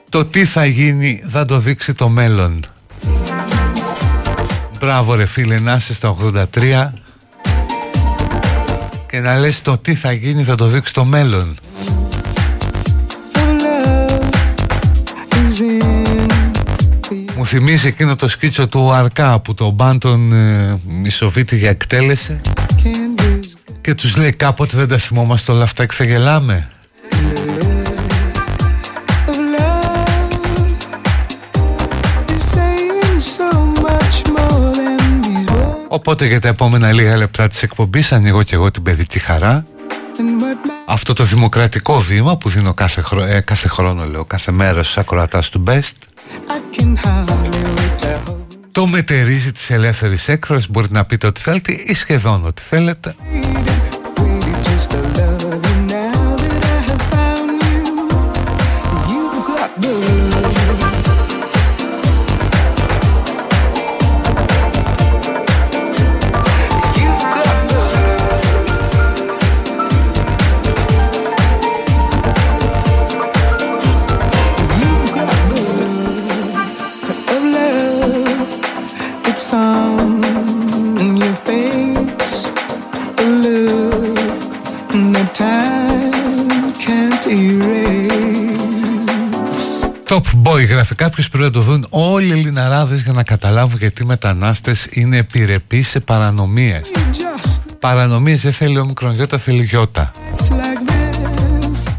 [0.08, 2.64] Το τι θα γίνει θα το δείξει το μέλλον
[4.78, 6.16] Μπράβο ρε φίλε να είσαι στα
[6.54, 6.90] 83
[9.16, 11.56] Και να λες το τι θα γίνει θα το δείξεις το μέλλον.
[17.36, 22.40] Μου θυμίζει εκείνο το σκίτσο του Αρκά που το μπάντον ε, Μισοβίτη για εκτέλεση.
[23.80, 26.70] Και τους λέει κάποτε δεν τα θυμόμαστε όλα αυτά και θα γελάμε
[35.96, 39.66] Οπότε για τα επόμενα λίγα λεπτά της εκπομπής ανοίγω και εγώ την παιδική χαρά.
[40.86, 45.48] Αυτό το δημοκρατικό βήμα που δίνω κάθε, ε, κάθε χρόνο λέω κάθε μέρα στους ακροατάς
[45.48, 45.96] του Best.
[48.72, 50.70] Το μετερίζει της ελεύθερης έκφρασης.
[50.70, 53.14] Μπορείτε να πείτε ό,τι θέλετε ή σχεδόν ό,τι θέλετε
[90.76, 91.86] Boy γράφει κάποιο πρέπει να το δουν.
[91.90, 96.90] Όλοι οι Ελληναράδες για να καταλάβουν γιατί οι μετανάστες είναι επιρρεπείς σε παρανομίες.
[97.78, 100.12] Παρανομίες δεν θέλει ο μικρογιώτα θέλει γιώτα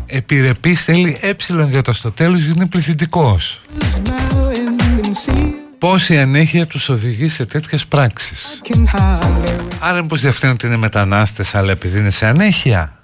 [0.06, 1.34] Επιρρεπείς θέλει ε
[1.91, 3.62] στο τέλος γιατί είναι πληθυντικός.
[5.78, 8.62] Πόση ανέχεια τους οδηγεί σε τέτοιες πράξεις.
[9.80, 12.98] Άρα πως δεν ότι είναι μετανάστες αλλά επειδή είναι σε ανέχεια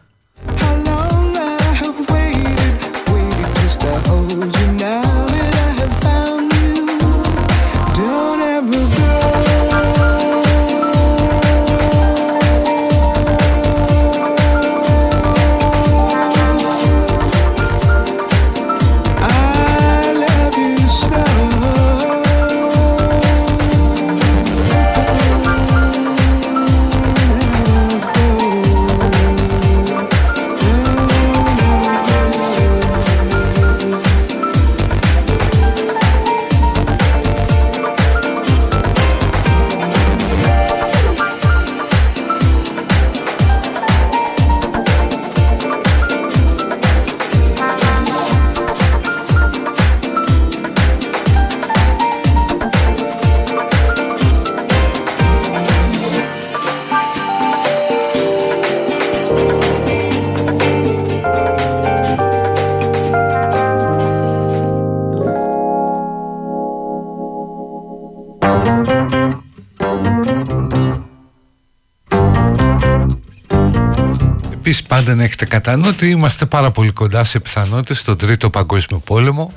[74.65, 78.49] Επίσης πάντα να έχετε κατά νου ότι είμαστε πάρα πολύ κοντά σε πιθανότητες στον τρίτο
[78.49, 79.52] παγκόσμιο πόλεμο.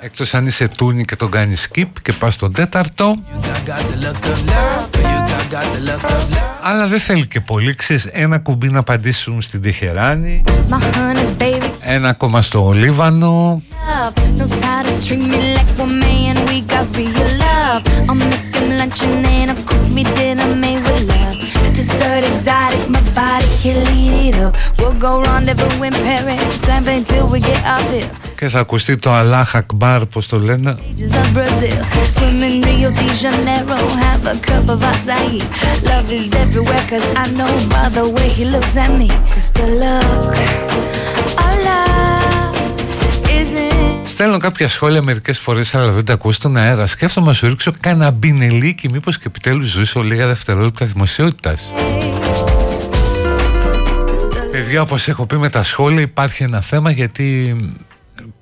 [0.00, 3.16] Εκτός αν είσαι τούνι και τον κάνεις skip και πας στον τέταρτο.
[6.62, 10.42] Αλλά δεν θέλει και πολύ Ξέρεις ένα κουμπί να απαντήσουν στην Τεχεράνη
[11.80, 13.62] Ένα ακόμα στο Λίβανο.
[14.44, 15.62] Dessert exotic,
[16.02, 17.82] my body can lead it up.
[18.06, 19.50] We'll go rendezvous in
[21.98, 22.73] Paris, tramping
[28.38, 30.76] Και θα ακουστεί το Allah Akbar, πώς το λένε.
[32.14, 35.30] Swim in Rio de Janeiro, have a cup of acai.
[35.88, 39.08] Love is everywhere, cause I know by the way he looks at me.
[39.32, 40.36] Cause the look
[41.46, 42.56] of love
[43.40, 46.86] isn't Στέλνω κάποια σχόλια μερικές φορές, αλλά δεν τα ακούω στον αέρα.
[46.86, 51.72] Σκέφτομαι να σου ρίξω κανένα μπινελί μήπως και επιτέλους ζήσω λίγα δευτερόλεπτα δημοσιότητας.
[54.54, 57.56] Παιδιά, όπω έχω πει με τα σχόλια, υπάρχει ένα θέμα γιατί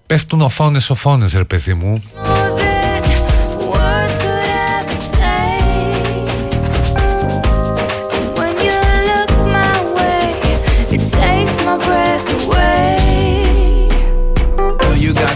[0.07, 2.03] πέφτουν οθόνε οθόνε, ρε παιδί μου.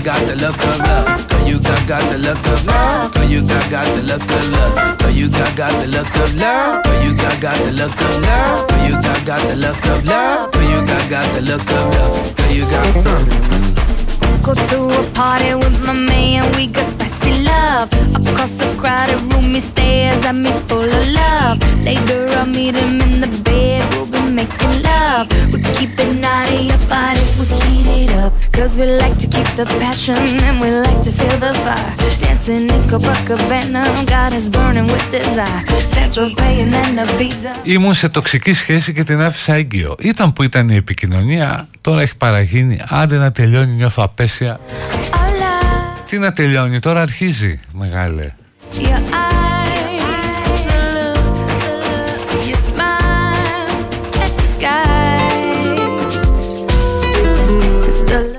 [0.07, 1.29] got the look of love.
[1.29, 3.13] Girl, you got got the look of love.
[3.13, 4.99] Girl, you got got the look of love.
[4.99, 6.85] Girl, you got got the look of love.
[6.85, 8.69] Girl, you got got the look of love.
[8.69, 10.56] Girl, you got got the look of love.
[10.87, 12.37] You got the look of love.
[12.37, 12.97] Girl, you got.
[13.05, 14.43] Uh.
[14.43, 17.06] Go to a party with my man, we got
[17.67, 17.89] love.
[18.31, 21.57] Across the crowded room, he stares at me full of love.
[21.89, 25.25] Later, I'll meet him in the bed, we'll be making love.
[25.53, 28.33] We keep it naughty, our bodies will heat it up.
[28.57, 31.93] Cause we like to keep the passion and we like to feel the fire.
[32.23, 33.83] Dancing in Copacabana,
[34.15, 35.63] got us burning with desire.
[35.97, 37.53] Central Bay and then Ibiza.
[37.63, 39.95] Ήμουν σε τοξική σχέση και την άφησα έγκυο.
[39.99, 42.81] Ήταν που ήταν η επικοινωνία, τώρα έχει παραγίνει.
[42.89, 44.61] Άντε να τελειώνει, νιώθω απέσια.
[46.17, 48.35] Τι να τελειώνει, τώρα αρχίζει, μεγάλε.
[48.75, 49.01] Yeah,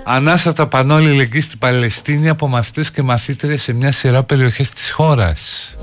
[0.03, 4.91] Ανάσα τα πανό λεγγύη στην Παλαιστίνη από μαθητές και μαθήτρες σε μια σειρά περιοχές της
[4.91, 5.73] χώρας.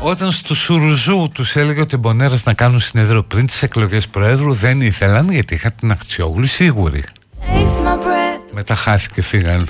[0.00, 4.80] Όταν στους Σουρουζού τους έλεγε ότι Μπονέρας να κάνουν συνέδριο πριν τις εκλογές Προέδρου δεν
[4.80, 7.04] ήθελαν γιατί είχαν την Αχτσιόγλου σίγουρη.
[8.52, 9.68] Μετά χάθηκε φύγαν.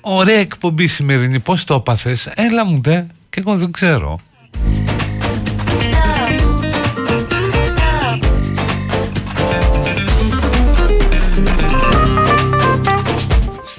[0.00, 4.18] Ωραία εκπομπή σημερινή, πώς το έπαθες, έλα μου δε και εγώ δεν ξέρω.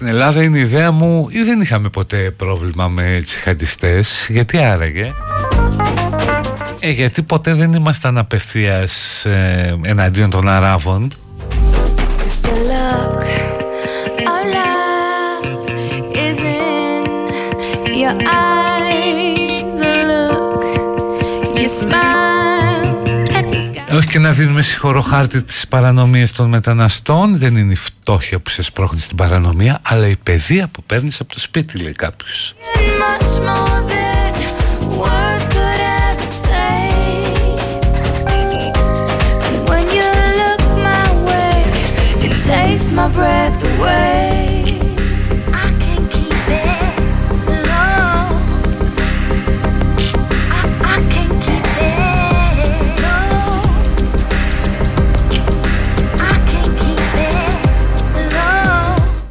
[0.04, 5.14] στην Ελλάδα είναι η ιδέα μου ή δεν είχαμε ποτέ πρόβλημα με τσιχαντιστές; Γιατί άραγε;
[6.86, 11.14] Ε, γιατί ποτέ δεν ήμασταν απευθείας ε, εναντίον των Αράβων.
[18.04, 20.64] Your eyes, the look,
[21.58, 22.14] your smile
[23.96, 27.38] όχι και να δίνουμε συγχωροχάρτη τις παρανομίες των μεταναστών.
[27.38, 31.34] Δεν είναι η φτώχεια που σε σπρώχνει στην παρανομία Αλλά η παιδεία που παίρνεις από
[31.34, 32.56] το σπίτι λέει κάποιος
[42.96, 44.24] my breath away.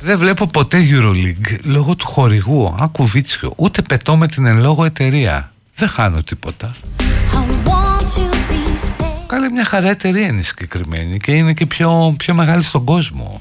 [0.05, 5.52] Δεν βλέπω ποτέ Euroleague λόγω του χορηγού Ακουβίτσιο Ούτε πετώ με την εν λόγω εταιρεία.
[5.74, 6.74] Δεν χάνω τίποτα.
[9.26, 13.40] Καλή μια χαρά εταιρεία είναι συγκεκριμένη Και είναι και πιο, πιο μεγάλη στον κόσμο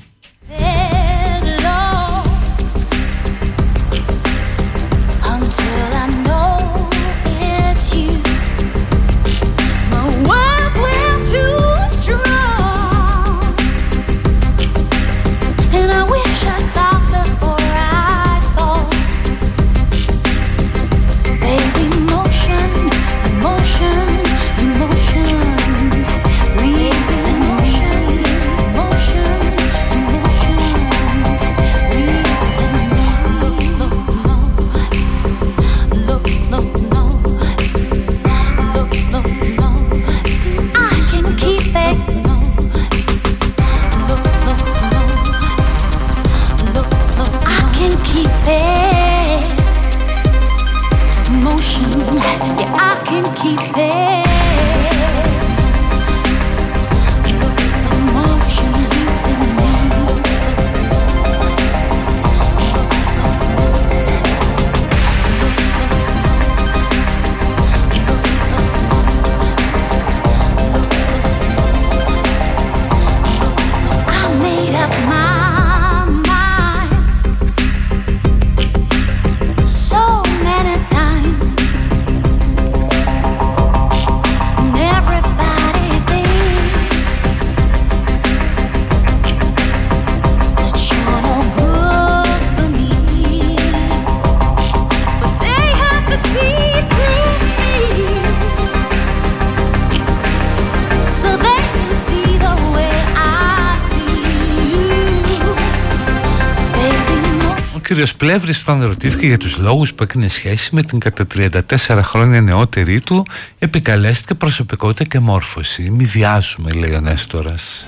[108.22, 112.41] κύριος Πλεύρης τον ρωτήθηκε για τους λόγους που έκανε σχέση με την κατά 34 χρόνια
[112.41, 113.26] νεότερη του
[113.60, 115.89] επικαλέστηκε προσωπικότητα και μόρφωση.
[115.89, 117.88] Μη βιάσουμε λέει ο Νέστορας.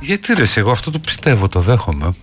[0.00, 2.14] Γιατί ρε εγώ αυτό το πιστεύω το δέχομαι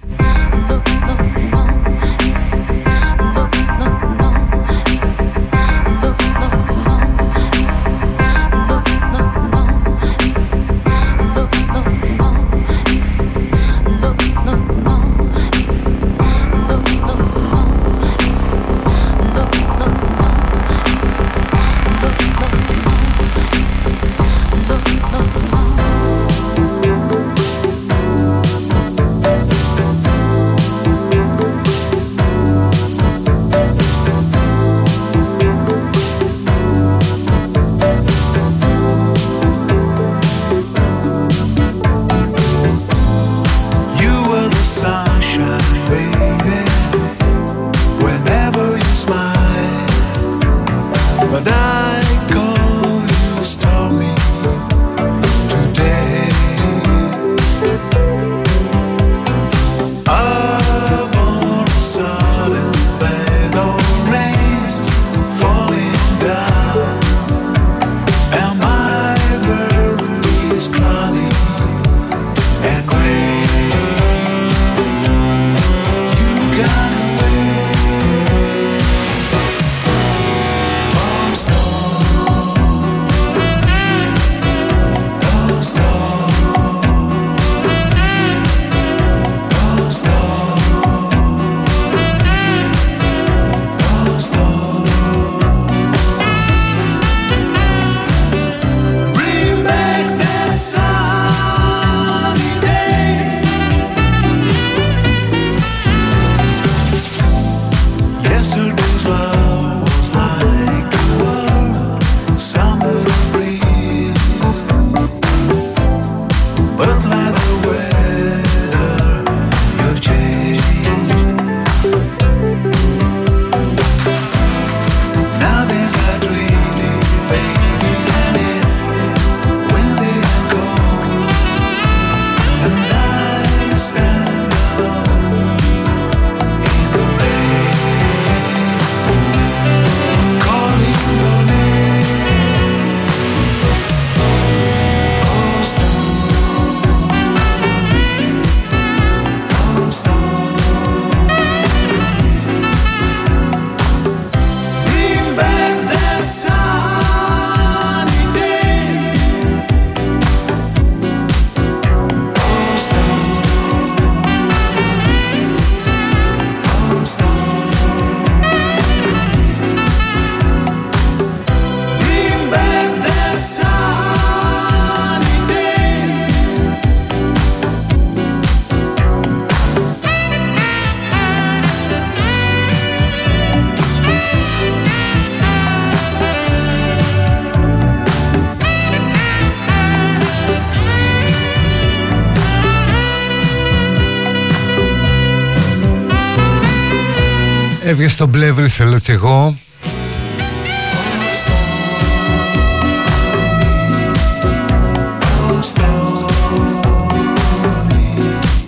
[198.04, 199.56] Έβγε στον πλεύρη θέλω κι εγώ.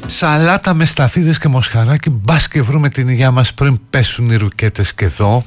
[0.05, 4.93] Σαλάτα με σταφίδες και μοσχαράκι Μπας και βρούμε την υγειά μας πριν πέσουν οι ρουκέτες
[4.93, 5.45] και εδώ.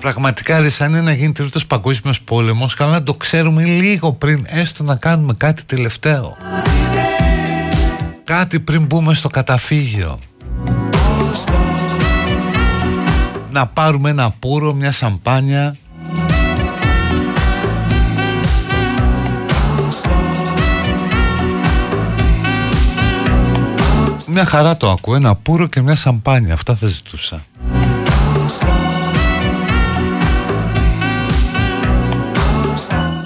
[0.00, 4.44] Πραγματικά ρε σαν είναι να γίνει τρίτος παγκόσμιος πόλεμος Καλά να το ξέρουμε λίγο πριν
[4.48, 6.36] Έστω να κάνουμε κάτι τελευταίο.
[8.24, 10.18] Κάτι πριν μπούμε στο καταφύγιο
[13.52, 15.76] Να πάρουμε ένα πουρο, μια σαμπάνια.
[24.26, 27.44] Μια χαρά το ακούω, ένα πουρο και μια σαμπάνια, αυτά θα ζητούσα.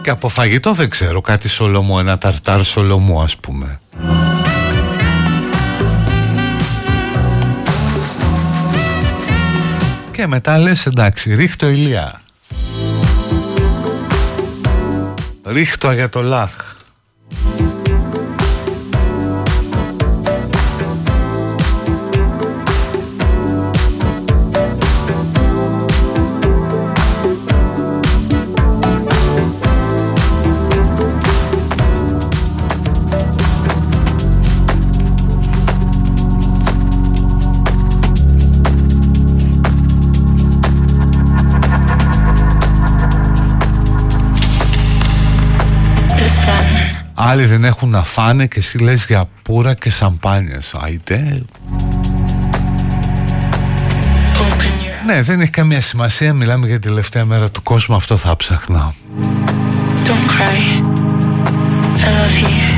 [0.03, 3.81] Και από φαγητό δεν ξέρω κάτι σολομό, ένα ταρτάρ σολομό ας πούμε
[10.17, 12.23] Και μετά λες εντάξει ρίχτω ηλιά
[15.45, 16.09] Ρίχτω για
[47.29, 51.43] Άλλοι δεν έχουν να φάνε και εσύ λες για πουρα και σαμπάνιες Άιτε
[55.07, 56.33] Ναι δεν έχει καμία σημασία.
[56.33, 57.97] Μιλάμε για τη τελευταία μέρα του κόσμου.
[57.97, 58.93] Αυτό θα ψαχνάω.
[60.05, 60.59] Don't cry.
[62.05, 62.76] I love you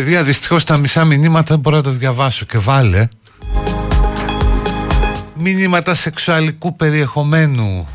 [0.00, 3.08] παιδιά δυστυχώς τα μισά μηνύματα δεν μπορώ να τα διαβάσω και βάλε.
[5.34, 7.88] Μηνύματα σεξουαλικού περιεχομένου.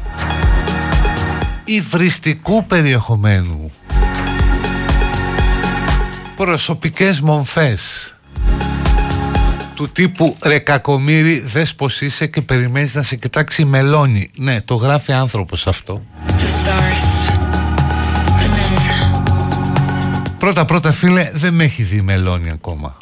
[1.63, 3.71] Υβριστικού περιεχομένου.
[6.35, 8.15] Προσωπικές μομφές.
[9.75, 14.75] Του τύπου ρε κακομύρι δες πως είσαι και περιμένεις να σε κοιτάξει μελώνει Ναι το
[14.75, 16.01] γράφει άνθρωπος αυτό
[20.45, 22.97] Πρώτα πρώτα φίλε δεν με έχει δει μελώνει ακόμα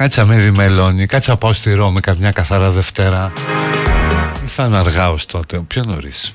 [0.00, 3.32] Κάτσα με διμελώνει, κάτσα πάω στη Ρώμη καμιά καθαρά Δευτέρα.
[4.44, 6.34] Ή θα είναι αργά ως τότε, πιο νωρίς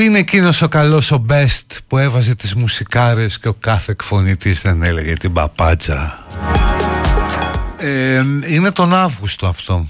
[0.00, 4.62] Πού είναι εκείνος ο καλός ο best που έβαζε τις μουσικάρες και ο κάθε εκφωνητής
[4.62, 6.26] δεν έλεγε την παπάτσα.
[7.76, 9.86] Ε, Είναι τον Αύγουστο αυτό.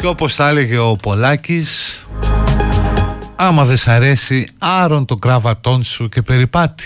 [0.00, 2.02] Και όπως θα έλεγε ο Πολάκης
[3.36, 6.84] Άμα δεν σ' αρέσει άρον το κράβατόν σου και περιπάτη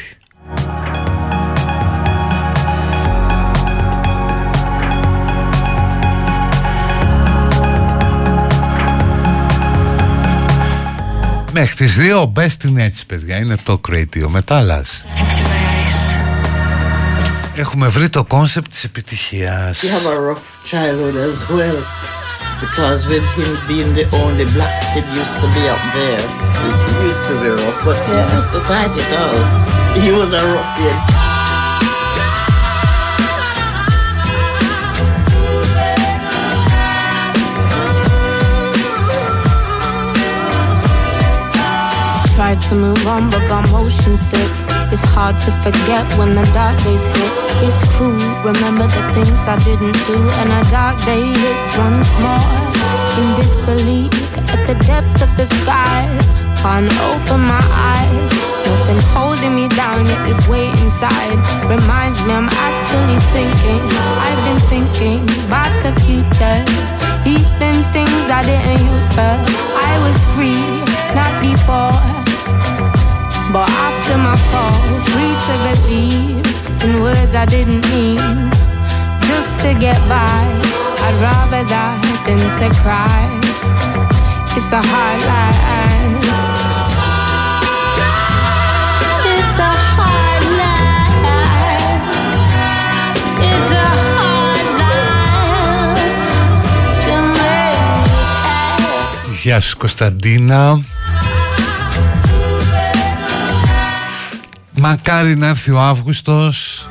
[11.58, 15.04] Μέχρι τις δύο μπες την έτσι παιδιά Είναι το Radio Μετάλλας
[17.54, 21.78] Έχουμε βρει το κόνσεπτ της επιτυχίας You have a rough childhood as well
[22.60, 26.24] Because with him being the only black kid used to be up there
[26.68, 26.78] It
[27.08, 29.44] used to be rough But he has to fight it out
[30.04, 31.25] He was a rough kid
[42.68, 44.50] to move on but got motion sick.
[44.90, 47.32] It's hard to forget when the dark days hit.
[47.62, 52.42] It's cruel, remember the things I didn't do And a dark day hits once more.
[53.22, 54.10] In disbelief
[54.50, 56.26] at the depth of the skies
[56.58, 57.62] Can't open my
[57.94, 58.30] eyes.
[58.66, 61.38] Nothing holding me down yet this weight inside
[61.70, 63.82] Reminds me I'm actually thinking.
[64.26, 66.58] I've been thinking about the future
[67.22, 69.28] Feeling things I didn't used to.
[69.78, 70.82] I was free,
[71.14, 72.25] not before
[73.53, 74.79] but after my fall,
[75.11, 76.45] free to believe
[76.83, 78.21] in words I didn't mean.
[79.29, 80.41] Just to get by,
[81.05, 83.21] I'd rather die than to cry.
[84.57, 86.29] It's a hard life.
[89.33, 92.07] It's a hard life.
[93.49, 96.09] It's a hard life
[97.05, 98.09] to make.
[99.41, 100.79] Γεια σου Κωνσταντίνα
[104.88, 106.88] Μακάρι να έρθει ο Αύγουστος.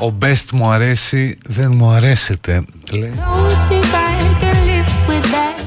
[0.00, 3.12] Ο best μου αρέσει Δεν μου αρέσετε λέει.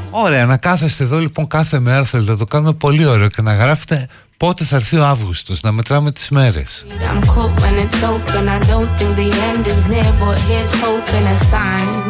[0.10, 3.54] Ωραία να κάθεστε εδώ λοιπόν κάθε μέρα Θέλετε να το κάνουμε πολύ ωραίο Και να
[3.54, 6.86] γράφετε πότε θα έρθει ο Αύγουστος Να μετράμε τις μέρες.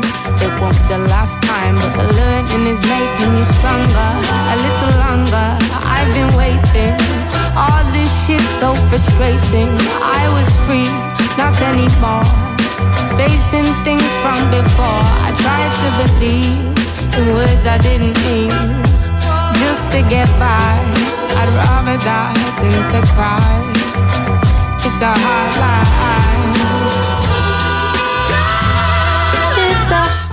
[0.03, 0.10] I'm
[0.41, 4.09] It won't be the last time, but the learning is making me stronger.
[4.53, 5.47] A little longer,
[5.85, 6.97] I've been waiting.
[7.53, 9.69] All this shit's so frustrating.
[10.01, 10.89] I was free,
[11.38, 12.26] not anymore.
[13.13, 15.03] Facing things from before.
[15.27, 16.57] I tried to believe
[17.18, 18.49] in words I didn't mean.
[19.61, 20.73] Just to get by,
[21.39, 23.45] I'd rather die than to cry.
[24.85, 26.31] It's a hard life.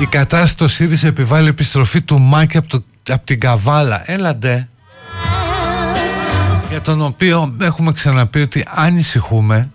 [0.00, 4.02] Η κατάσταση της επιβάλλει επιστροφή του Μάκη από, το, από την Καβάλα.
[4.06, 4.68] Έλαντε.
[6.70, 9.70] Για τον οποίο έχουμε ξαναπεί ότι ανησυχούμε.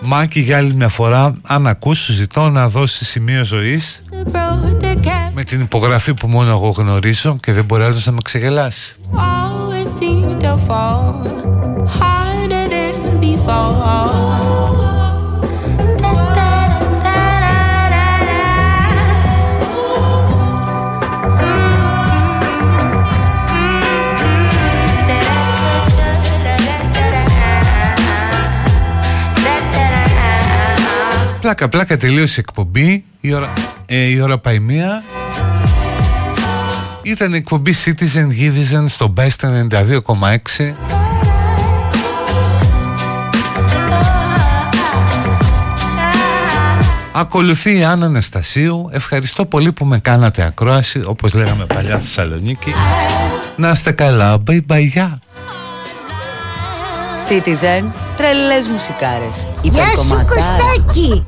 [0.00, 4.02] Μάκη για άλλη μια φορά Αν ακούς σου ζητώ να δώσεις σημείο ζωής
[4.32, 8.12] road that kept Με την υπογραφή που μόνο εγώ γνωρίζω Και δεν μπορεί άλλος να
[8.12, 8.96] με ξεγελάσει
[31.40, 33.04] Πλάκα πλάκα τελείωσε η εκπομπή.
[33.20, 33.52] Η ώρα,
[33.86, 35.02] ε, η ώρα πάει μία.
[37.02, 41.01] Ήταν η εκπομπή Citizen Givizen στο Best 92,6
[47.12, 52.72] Ακολουθεί η Άννα Αναστασίου Ευχαριστώ πολύ που με κάνατε ακρόαση Όπως λέγαμε παλιά Θεσσαλονίκη
[53.56, 55.18] Να είστε καλά Bye bye γεια
[57.28, 57.84] Citizen,
[58.16, 59.48] τρελές μουσικάρες.
[59.62, 60.34] Γεια σου Υπερκομματάρα.
[60.34, 61.26] Κωστάκη!